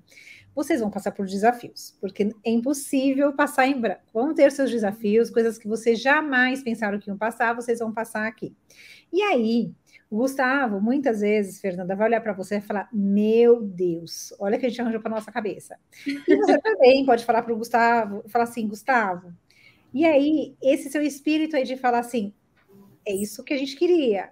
vocês 0.55 0.81
vão 0.81 0.89
passar 0.89 1.11
por 1.11 1.27
desafios, 1.27 1.95
porque 2.01 2.35
é 2.43 2.49
impossível 2.49 3.31
passar 3.33 3.67
em 3.67 3.79
branco. 3.79 4.01
Vão 4.11 4.33
ter 4.33 4.51
seus 4.51 4.71
desafios, 4.71 5.29
coisas 5.29 5.57
que 5.59 5.67
vocês 5.67 6.01
jamais 6.01 6.63
pensaram 6.63 6.99
que 6.99 7.09
iam 7.09 7.17
passar, 7.17 7.53
vocês 7.53 7.77
vão 7.77 7.93
passar 7.93 8.25
aqui. 8.25 8.55
E 9.13 9.21
aí, 9.21 9.71
o 10.09 10.17
Gustavo, 10.17 10.79
muitas 10.79 11.19
vezes, 11.19 11.59
Fernanda, 11.59 11.95
vai 11.95 12.07
olhar 12.07 12.21
para 12.21 12.33
você 12.33 12.57
e 12.57 12.61
falar: 12.61 12.87
Meu 12.93 13.61
Deus, 13.61 14.33
olha 14.39 14.57
que 14.57 14.65
a 14.65 14.69
gente 14.69 14.81
arranjou 14.81 15.01
para 15.01 15.11
nossa 15.11 15.31
cabeça. 15.31 15.77
E 16.05 16.35
você 16.37 16.57
também 16.61 17.05
pode 17.05 17.25
falar 17.25 17.41
para 17.41 17.53
o 17.53 17.57
Gustavo, 17.57 18.23
falar 18.29 18.45
assim, 18.45 18.67
Gustavo. 18.67 19.33
E 19.93 20.05
aí, 20.05 20.55
esse 20.61 20.89
seu 20.89 21.01
espírito 21.01 21.55
aí 21.55 21.63
de 21.63 21.75
falar 21.75 21.99
assim: 21.99 22.33
é 23.05 23.13
isso 23.13 23.43
que 23.43 23.53
a 23.53 23.57
gente 23.57 23.75
queria. 23.75 24.29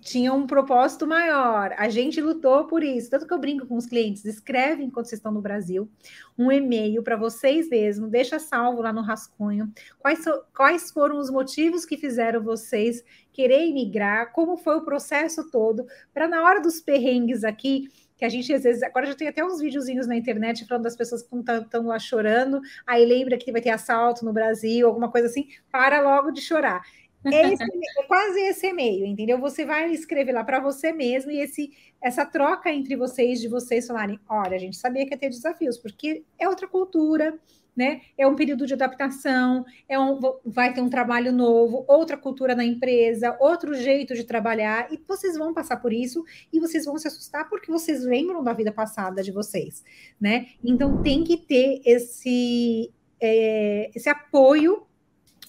Tinha 0.00 0.32
um 0.32 0.46
propósito 0.46 1.08
maior, 1.08 1.74
a 1.76 1.88
gente 1.88 2.20
lutou 2.20 2.68
por 2.68 2.84
isso. 2.84 3.10
Tanto 3.10 3.26
que 3.26 3.34
eu 3.34 3.38
brinco 3.38 3.66
com 3.66 3.76
os 3.76 3.84
clientes: 3.84 4.24
escreve 4.24 4.82
enquanto 4.82 5.06
vocês 5.06 5.18
estão 5.18 5.32
no 5.32 5.42
Brasil 5.42 5.90
um 6.38 6.50
e-mail 6.50 7.02
para 7.02 7.16
vocês 7.16 7.68
mesmos, 7.68 8.10
deixa 8.10 8.38
salvo 8.38 8.80
lá 8.80 8.92
no 8.92 9.02
rascunho. 9.02 9.70
Quais, 9.98 10.22
so, 10.22 10.30
quais 10.54 10.90
foram 10.90 11.18
os 11.18 11.30
motivos 11.30 11.84
que 11.84 11.96
fizeram 11.96 12.42
vocês 12.42 13.04
querer 13.32 13.68
emigrar? 13.68 14.32
Como 14.32 14.56
foi 14.56 14.76
o 14.76 14.84
processo 14.84 15.50
todo? 15.50 15.86
Para 16.12 16.28
na 16.28 16.42
hora 16.42 16.60
dos 16.60 16.80
perrengues 16.80 17.44
aqui, 17.44 17.88
que 18.16 18.24
a 18.24 18.28
gente 18.28 18.52
às 18.52 18.62
vezes, 18.62 18.82
agora 18.82 19.06
já 19.06 19.14
tem 19.14 19.26
até 19.26 19.44
uns 19.44 19.60
videozinhos 19.60 20.06
na 20.06 20.14
internet 20.14 20.66
falando 20.66 20.84
das 20.84 20.94
pessoas 20.94 21.22
que 21.22 21.36
estão 21.36 21.86
lá 21.86 21.98
chorando, 21.98 22.60
aí 22.86 23.04
lembra 23.04 23.36
que 23.36 23.50
vai 23.50 23.60
ter 23.60 23.70
assalto 23.70 24.24
no 24.24 24.32
Brasil, 24.32 24.86
alguma 24.86 25.10
coisa 25.10 25.26
assim, 25.26 25.48
para 25.70 26.00
logo 26.00 26.30
de 26.30 26.40
chorar. 26.40 26.82
É, 27.24 27.52
esse, 27.52 27.62
é 27.98 28.02
quase 28.06 28.40
esse 28.40 28.66
e-mail, 28.66 29.06
entendeu? 29.06 29.38
Você 29.38 29.64
vai 29.64 29.90
escrever 29.90 30.32
lá 30.32 30.44
para 30.44 30.60
você 30.60 30.92
mesmo 30.92 31.30
e 31.30 31.40
esse, 31.40 31.70
essa 32.00 32.24
troca 32.26 32.72
entre 32.72 32.96
vocês, 32.96 33.40
de 33.40 33.48
vocês 33.48 33.86
falarem: 33.86 34.18
olha, 34.28 34.56
a 34.56 34.60
gente 34.60 34.76
sabia 34.76 35.06
que 35.06 35.14
ia 35.14 35.18
ter 35.18 35.28
desafios, 35.28 35.78
porque 35.78 36.24
é 36.38 36.48
outra 36.48 36.66
cultura, 36.66 37.38
né? 37.76 38.02
É 38.16 38.26
um 38.26 38.34
período 38.34 38.66
de 38.66 38.74
adaptação, 38.74 39.64
é 39.88 39.98
um, 39.98 40.20
vai 40.44 40.72
ter 40.72 40.80
um 40.80 40.90
trabalho 40.90 41.32
novo, 41.32 41.84
outra 41.88 42.16
cultura 42.16 42.54
na 42.54 42.64
empresa, 42.64 43.36
outro 43.40 43.74
jeito 43.74 44.14
de 44.14 44.24
trabalhar, 44.24 44.92
e 44.92 45.00
vocês 45.08 45.36
vão 45.36 45.54
passar 45.54 45.78
por 45.78 45.92
isso 45.92 46.24
e 46.52 46.60
vocês 46.60 46.84
vão 46.84 46.98
se 46.98 47.08
assustar 47.08 47.48
porque 47.48 47.70
vocês 47.70 48.04
lembram 48.04 48.44
da 48.44 48.52
vida 48.52 48.72
passada 48.72 49.22
de 49.22 49.32
vocês, 49.32 49.82
né? 50.20 50.48
Então 50.62 51.02
tem 51.02 51.24
que 51.24 51.36
ter 51.36 51.80
esse, 51.84 52.92
é, 53.20 53.90
esse 53.94 54.08
apoio 54.08 54.86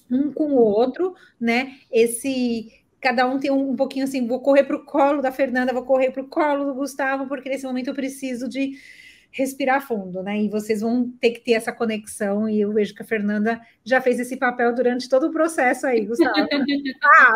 um 0.09 0.31
com 0.31 0.51
o 0.51 0.57
outro, 0.57 1.15
né? 1.39 1.77
Esse 1.91 2.83
cada 3.01 3.27
um 3.27 3.37
tem 3.37 3.51
um, 3.51 3.71
um 3.71 3.75
pouquinho 3.75 4.05
assim, 4.05 4.25
vou 4.25 4.39
correr 4.39 4.63
para 4.63 4.77
o 4.77 4.85
colo 4.85 5.21
da 5.21 5.31
Fernanda, 5.31 5.73
vou 5.73 5.83
correr 5.83 6.11
para 6.11 6.23
o 6.23 6.27
colo 6.27 6.63
do 6.63 6.73
Gustavo, 6.73 7.27
porque 7.27 7.49
nesse 7.49 7.65
momento 7.65 7.89
eu 7.89 7.93
preciso 7.93 8.47
de 8.47 8.77
respirar 9.33 9.85
fundo, 9.85 10.21
né? 10.21 10.43
E 10.43 10.47
vocês 10.47 10.81
vão 10.81 11.11
ter 11.19 11.31
que 11.31 11.39
ter 11.41 11.53
essa 11.53 11.71
conexão, 11.71 12.47
e 12.47 12.61
eu 12.61 12.71
vejo 12.71 12.93
que 12.93 13.01
a 13.01 13.05
Fernanda 13.05 13.59
já 13.83 13.99
fez 13.99 14.19
esse 14.19 14.37
papel 14.37 14.73
durante 14.73 15.09
todo 15.09 15.27
o 15.27 15.31
processo 15.31 15.87
aí, 15.87 16.05
Gustavo. 16.05 16.33
ah, 17.03 17.33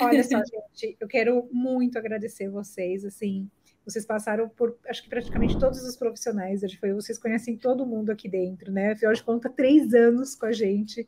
Olha 0.00 0.22
só, 0.22 0.40
gente, 0.44 0.96
eu 1.00 1.08
quero 1.08 1.48
muito 1.52 1.98
agradecer 1.98 2.48
vocês, 2.48 3.04
assim, 3.04 3.50
vocês 3.84 4.06
passaram 4.06 4.48
por, 4.48 4.78
acho 4.88 5.02
que 5.02 5.08
praticamente 5.08 5.58
todos 5.58 5.82
os 5.82 5.96
profissionais, 5.96 6.62
foi, 6.78 6.92
vocês 6.92 7.18
conhecem 7.18 7.56
todo 7.56 7.84
mundo 7.84 8.10
aqui 8.10 8.28
dentro, 8.28 8.70
né? 8.70 8.92
Afinal 8.92 9.12
de 9.12 9.22
contas, 9.22 9.52
três 9.54 9.92
anos 9.92 10.36
com 10.36 10.46
a 10.46 10.52
gente. 10.52 11.06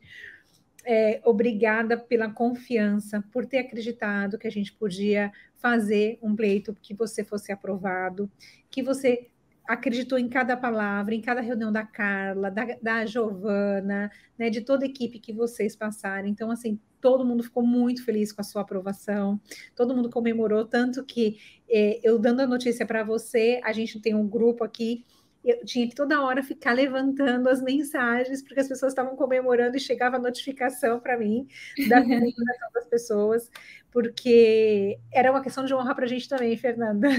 É, 0.89 1.19
obrigada 1.25 1.97
pela 1.97 2.29
confiança, 2.29 3.21
por 3.33 3.45
ter 3.45 3.57
acreditado 3.57 4.37
que 4.37 4.47
a 4.47 4.51
gente 4.51 4.71
podia 4.71 5.33
fazer 5.57 6.17
um 6.21 6.33
pleito 6.33 6.73
que 6.81 6.93
você 6.93 7.25
fosse 7.25 7.51
aprovado, 7.51 8.31
que 8.71 8.81
você 8.81 9.27
acreditou 9.67 10.17
em 10.17 10.29
cada 10.29 10.55
palavra, 10.55 11.13
em 11.13 11.19
cada 11.19 11.41
reunião 11.41 11.73
da 11.73 11.83
Carla, 11.85 12.49
da, 12.49 12.65
da 12.81 13.05
Giovana, 13.05 14.09
né, 14.39 14.49
de 14.49 14.61
toda 14.61 14.85
a 14.85 14.87
equipe 14.87 15.19
que 15.19 15.33
vocês 15.33 15.75
passaram. 15.75 16.25
Então, 16.25 16.49
assim, 16.49 16.79
todo 17.01 17.25
mundo 17.25 17.43
ficou 17.43 17.63
muito 17.63 18.05
feliz 18.05 18.31
com 18.31 18.39
a 18.39 18.45
sua 18.45 18.61
aprovação, 18.61 19.39
todo 19.75 19.93
mundo 19.93 20.09
comemorou, 20.09 20.63
tanto 20.63 21.03
que 21.03 21.37
é, 21.69 21.99
eu 22.01 22.17
dando 22.17 22.39
a 22.39 22.47
notícia 22.47 22.85
para 22.85 23.03
você, 23.03 23.59
a 23.61 23.73
gente 23.73 23.99
tem 23.99 24.15
um 24.15 24.25
grupo 24.25 24.63
aqui, 24.63 25.05
eu 25.51 25.65
tinha 25.65 25.87
que 25.87 25.95
toda 25.95 26.21
hora 26.21 26.43
ficar 26.43 26.73
levantando 26.73 27.47
as 27.49 27.61
mensagens, 27.61 28.41
porque 28.41 28.59
as 28.59 28.67
pessoas 28.67 28.91
estavam 28.91 29.15
comemorando 29.15 29.77
e 29.77 29.79
chegava 29.79 30.17
a 30.17 30.19
notificação 30.19 30.99
para 30.99 31.17
mim 31.17 31.47
da 31.87 32.01
comemoração 32.01 32.71
das 32.73 32.87
pessoas, 32.87 33.51
porque 33.91 34.99
era 35.11 35.31
uma 35.31 35.41
questão 35.41 35.65
de 35.65 35.73
honra 35.73 35.95
para 35.95 36.05
a 36.05 36.07
gente 36.07 36.27
também, 36.27 36.55
Fernanda. 36.57 37.09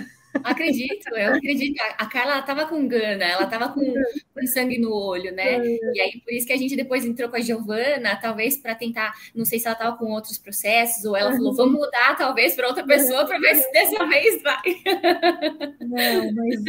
Acredito, 0.45 1.09
eu 1.17 1.35
acredito. 1.35 1.81
A 1.97 2.07
Carla 2.07 2.39
estava 2.39 2.67
com 2.67 2.87
gana, 2.87 3.25
ela 3.25 3.45
estava 3.45 3.69
com, 3.71 3.95
com, 4.35 4.47
sangue 4.47 4.79
no 4.79 4.93
olho, 4.93 5.33
né? 5.33 5.57
É. 5.57 5.79
E 5.95 6.01
aí, 6.01 6.21
por 6.21 6.33
isso 6.33 6.47
que 6.47 6.53
a 6.53 6.57
gente 6.57 6.77
depois 6.77 7.05
entrou 7.05 7.29
com 7.29 7.37
a 7.37 7.41
Giovana, 7.41 8.17
talvez 8.21 8.57
para 8.57 8.75
tentar, 8.75 9.13
não 9.35 9.45
sei 9.45 9.59
se 9.59 9.67
ela 9.67 9.75
estava 9.75 9.97
com 9.97 10.07
outros 10.07 10.39
processos, 10.39 11.05
ou 11.05 11.17
ela 11.17 11.33
falou, 11.33 11.55
vamos 11.55 11.75
mudar 11.75 12.17
talvez 12.17 12.55
para 12.55 12.69
outra 12.69 12.85
pessoa 12.85 13.27
para 13.27 13.39
ver 13.39 13.55
se 13.57 13.73
dessa 13.73 14.07
vez 14.07 14.43
vai. 14.43 14.63
Não, 15.81 16.33
mas 16.35 16.65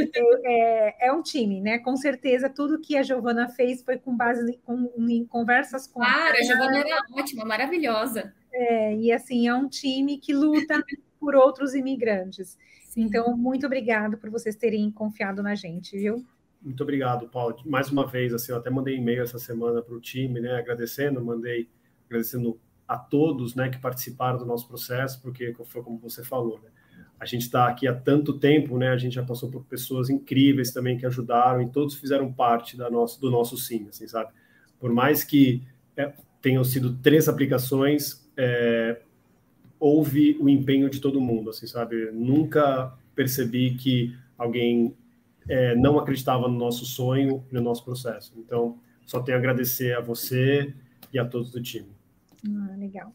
é, 0.46 1.08
é, 1.08 1.14
um 1.14 1.22
time, 1.22 1.62
né? 1.62 1.80
Com 1.80 1.96
certeza, 1.96 2.50
tudo 2.50 2.80
que 2.80 2.98
a 2.98 3.04
Giovana 3.04 3.50
fez 3.50 3.84
foi 3.84 3.98
com 3.98 4.16
base 4.16 4.58
com, 4.66 4.92
em 4.98 5.26
conversas 5.26 5.88
com 5.88 6.00
Claro, 6.00 6.38
a 6.38 6.42
Giovana 6.44 6.80
era 6.80 7.00
ótima, 7.14 7.46
maravilhosa. 7.46 8.34
É, 8.52 8.96
e 8.96 9.12
assim, 9.12 9.48
é 9.48 9.54
um 9.54 9.68
time 9.68 10.18
que 10.18 10.34
luta 10.34 10.84
por 11.20 11.36
outros 11.36 11.76
imigrantes. 11.76 12.58
Sim. 12.90 13.04
Então, 13.04 13.38
muito 13.38 13.68
obrigado 13.68 14.18
por 14.18 14.32
vocês 14.32 14.56
terem 14.56 14.90
confiado 14.92 15.44
na 15.44 15.54
gente, 15.54 15.96
viu? 15.96 16.26
Muito 16.60 16.82
obrigado, 16.82 17.30
Paulo. 17.30 17.56
Mais 17.64 17.92
uma 17.92 18.08
vez, 18.08 18.34
assim, 18.34 18.52
eu 18.52 18.58
até 18.58 18.72
mandei 18.72 18.98
e-mail 18.98 19.22
essa 19.22 19.38
semana 19.38 19.80
para 19.80 19.94
o 19.94 20.02
time, 20.02 20.40
né? 20.40 20.58
Agradecendo, 20.58 21.24
mandei 21.24 21.70
agradecendo 22.08 22.60
a 22.88 22.98
todos, 22.98 23.54
né, 23.54 23.70
que 23.70 23.78
participaram 23.78 24.40
do 24.40 24.46
nosso 24.46 24.68
processo, 24.68 25.22
porque 25.22 25.56
foi 25.66 25.84
como 25.84 26.00
você 26.00 26.24
falou, 26.24 26.60
né? 26.64 26.72
A 27.20 27.26
gente 27.26 27.44
está 27.44 27.68
aqui 27.68 27.88
há 27.88 27.94
tanto 27.94 28.40
tempo, 28.40 28.76
né? 28.80 28.90
A 28.90 28.98
gente 28.98 29.14
já 29.14 29.24
passou 29.24 29.52
por 29.52 29.64
pessoas 29.66 30.10
incríveis 30.10 30.72
também 30.72 30.98
que 30.98 31.06
ajudaram 31.06 31.62
e 31.62 31.70
todos 31.70 31.94
fizeram 31.94 32.34
parte 32.34 32.76
da 32.76 32.90
nosso, 32.90 33.22
do 33.22 33.30
nosso 33.30 33.56
sim, 33.56 33.88
assim, 33.88 34.08
sabe? 34.08 34.32
Por 34.80 34.92
mais 34.92 35.24
que 35.24 35.62
é, 35.96 36.12
tenham 36.42 36.64
sido 36.64 36.96
três 36.96 37.30
aplicações, 37.30 38.28
é, 38.36 39.00
houve 39.80 40.38
o 40.40 40.50
empenho 40.50 40.90
de 40.90 41.00
todo 41.00 41.22
mundo, 41.22 41.50
assim, 41.50 41.66
sabe? 41.66 42.12
Nunca 42.12 42.94
percebi 43.16 43.76
que 43.76 44.16
alguém 44.38 44.96
é, 45.48 45.76
não 45.76 45.98
acreditava 45.98 46.48
no 46.48 46.58
nosso 46.58 46.86
sonho 46.86 47.44
e 47.52 47.56
no 47.56 47.62
nosso 47.62 47.84
processo. 47.84 48.34
Então, 48.38 48.78
só 49.06 49.22
tenho 49.22 49.38
a 49.38 49.40
agradecer 49.40 49.96
a 49.96 50.02
você 50.02 50.74
e 51.14 51.18
a 51.18 51.26
todos 51.26 51.52
do 51.52 51.62
time. 51.62 51.90
Ah, 52.46 52.76
legal. 52.78 53.14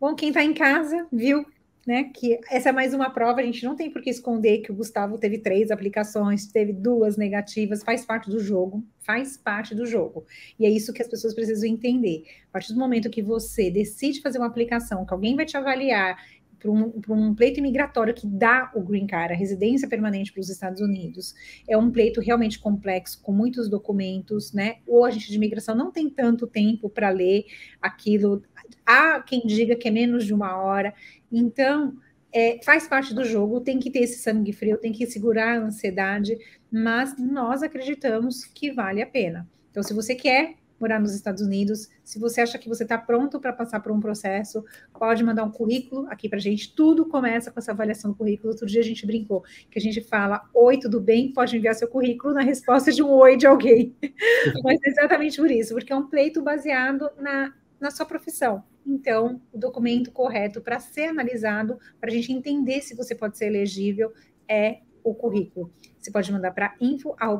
Bom, 0.00 0.14
quem 0.14 0.28
está 0.28 0.44
em 0.44 0.54
casa 0.54 1.06
viu 1.12 1.44
né? 1.86 2.04
Que 2.04 2.38
essa 2.50 2.68
é 2.68 2.72
mais 2.72 2.94
uma 2.94 3.10
prova, 3.10 3.40
a 3.40 3.44
gente 3.44 3.64
não 3.64 3.76
tem 3.76 3.90
por 3.90 4.02
que 4.02 4.10
esconder 4.10 4.58
que 4.58 4.72
o 4.72 4.74
Gustavo 4.74 5.18
teve 5.18 5.38
três 5.38 5.70
aplicações, 5.70 6.46
teve 6.46 6.72
duas 6.72 7.16
negativas, 7.16 7.82
faz 7.82 8.04
parte 8.04 8.30
do 8.30 8.38
jogo, 8.40 8.84
faz 9.00 9.36
parte 9.36 9.74
do 9.74 9.86
jogo. 9.86 10.24
E 10.58 10.66
é 10.66 10.70
isso 10.70 10.92
que 10.92 11.02
as 11.02 11.08
pessoas 11.08 11.34
precisam 11.34 11.68
entender. 11.68 12.24
A 12.48 12.52
partir 12.52 12.72
do 12.72 12.78
momento 12.78 13.10
que 13.10 13.22
você 13.22 13.70
decide 13.70 14.20
fazer 14.20 14.38
uma 14.38 14.46
aplicação, 14.46 15.04
que 15.04 15.12
alguém 15.12 15.36
vai 15.36 15.44
te 15.44 15.56
avaliar 15.56 16.16
para 16.64 16.70
um, 16.70 16.92
um, 17.10 17.34
pleito 17.34 17.60
imigratório 17.60 18.14
que 18.14 18.26
dá 18.26 18.70
o 18.74 18.80
green 18.80 19.06
card, 19.06 19.34
a 19.34 19.36
residência 19.36 19.86
permanente 19.86 20.32
para 20.32 20.40
os 20.40 20.48
Estados 20.48 20.80
Unidos, 20.80 21.34
é 21.68 21.76
um 21.76 21.90
pleito 21.90 22.22
realmente 22.22 22.58
complexo, 22.58 23.20
com 23.22 23.32
muitos 23.32 23.68
documentos, 23.68 24.52
né? 24.54 24.76
O 24.86 25.04
agente 25.04 25.28
de 25.28 25.36
imigração 25.36 25.74
não 25.74 25.92
tem 25.92 26.08
tanto 26.08 26.46
tempo 26.46 26.88
para 26.88 27.10
ler 27.10 27.44
aquilo 27.82 28.42
há 28.84 29.20
quem 29.20 29.42
diga 29.46 29.76
que 29.76 29.88
é 29.88 29.90
menos 29.90 30.24
de 30.24 30.34
uma 30.34 30.56
hora. 30.56 30.94
Então, 31.30 31.96
é, 32.32 32.60
faz 32.64 32.88
parte 32.88 33.14
do 33.14 33.24
jogo, 33.24 33.60
tem 33.60 33.78
que 33.78 33.90
ter 33.90 34.00
esse 34.00 34.18
sangue 34.18 34.52
frio, 34.52 34.76
tem 34.76 34.92
que 34.92 35.06
segurar 35.06 35.56
a 35.56 35.64
ansiedade, 35.64 36.36
mas 36.70 37.16
nós 37.16 37.62
acreditamos 37.62 38.44
que 38.44 38.72
vale 38.72 39.00
a 39.00 39.06
pena. 39.06 39.48
Então, 39.70 39.82
se 39.82 39.94
você 39.94 40.14
quer 40.14 40.56
morar 40.80 41.00
nos 41.00 41.14
Estados 41.14 41.42
Unidos, 41.42 41.88
se 42.02 42.18
você 42.18 42.40
acha 42.40 42.58
que 42.58 42.68
você 42.68 42.82
está 42.82 42.98
pronto 42.98 43.40
para 43.40 43.52
passar 43.52 43.80
por 43.80 43.92
um 43.92 44.00
processo, 44.00 44.64
pode 44.92 45.22
mandar 45.22 45.44
um 45.44 45.50
currículo 45.50 46.06
aqui 46.08 46.28
para 46.28 46.38
a 46.38 46.40
gente. 46.40 46.74
Tudo 46.74 47.06
começa 47.06 47.50
com 47.50 47.58
essa 47.58 47.72
avaliação 47.72 48.10
do 48.10 48.16
currículo. 48.16 48.52
Outro 48.52 48.66
dia 48.66 48.80
a 48.80 48.84
gente 48.84 49.06
brincou 49.06 49.42
que 49.70 49.78
a 49.78 49.82
gente 49.82 50.00
fala: 50.00 50.42
Oi, 50.52 50.78
tudo 50.78 51.00
bem? 51.00 51.32
Pode 51.32 51.56
enviar 51.56 51.74
seu 51.74 51.88
currículo 51.88 52.34
na 52.34 52.42
resposta 52.42 52.92
de 52.92 53.02
um 53.02 53.10
oi 53.10 53.36
de 53.36 53.46
alguém. 53.46 53.96
Mas 54.62 54.80
é 54.84 54.90
exatamente 54.90 55.36
por 55.36 55.50
isso, 55.50 55.74
porque 55.74 55.92
é 55.92 55.96
um 55.96 56.08
pleito 56.08 56.42
baseado 56.42 57.08
na, 57.18 57.52
na 57.80 57.90
sua 57.90 58.06
profissão. 58.06 58.62
Então, 58.86 59.40
o 59.52 59.58
documento 59.58 60.12
correto 60.12 60.60
para 60.60 60.78
ser 60.78 61.06
analisado, 61.06 61.78
para 62.00 62.10
a 62.10 62.12
gente 62.12 62.32
entender 62.32 62.82
se 62.82 62.94
você 62.94 63.14
pode 63.14 63.38
ser 63.38 63.46
elegível, 63.46 64.12
é 64.48 64.80
o 65.02 65.14
currículo. 65.14 65.70
Você 65.98 66.10
pode 66.10 66.32
mandar 66.32 66.52
para 66.52 66.74
info.com. 66.80 67.30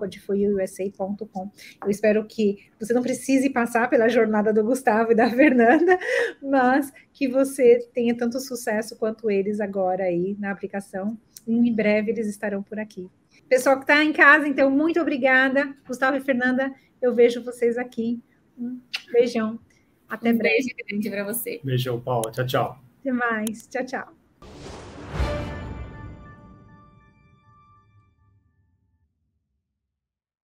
Eu 1.82 1.90
espero 1.90 2.24
que 2.26 2.58
você 2.78 2.92
não 2.92 3.02
precise 3.02 3.50
passar 3.50 3.88
pela 3.88 4.08
jornada 4.08 4.52
do 4.52 4.62
Gustavo 4.62 5.12
e 5.12 5.14
da 5.14 5.28
Fernanda, 5.32 5.98
mas 6.42 6.92
que 7.12 7.26
você 7.26 7.88
tenha 7.92 8.16
tanto 8.16 8.38
sucesso 8.38 8.96
quanto 8.96 9.30
eles 9.30 9.60
agora 9.60 10.04
aí 10.04 10.36
na 10.38 10.50
aplicação. 10.50 11.18
Em 11.46 11.74
breve 11.74 12.10
eles 12.10 12.26
estarão 12.26 12.62
por 12.62 12.78
aqui. 12.78 13.08
Pessoal 13.48 13.76
que 13.76 13.82
está 13.82 14.02
em 14.02 14.12
casa, 14.12 14.48
então, 14.48 14.70
muito 14.70 15.00
obrigada. 15.00 15.74
Gustavo 15.86 16.16
e 16.16 16.20
Fernanda, 16.20 16.72
eu 17.00 17.14
vejo 17.14 17.44
vocês 17.44 17.76
aqui. 17.76 18.22
Um 18.58 18.80
beijão. 19.12 19.58
Até 20.08 20.30
um 20.30 20.38
breve. 20.38 20.56
Beijo 20.56 20.86
grande 20.88 21.10
para 21.10 21.24
você. 21.24 21.60
Beijão, 21.62 22.00
Paula. 22.00 22.30
Tchau, 22.30 22.46
tchau. 22.46 22.84
Até 23.00 23.12
mais. 23.12 23.66
Tchau, 23.66 23.84
tchau. 23.84 24.23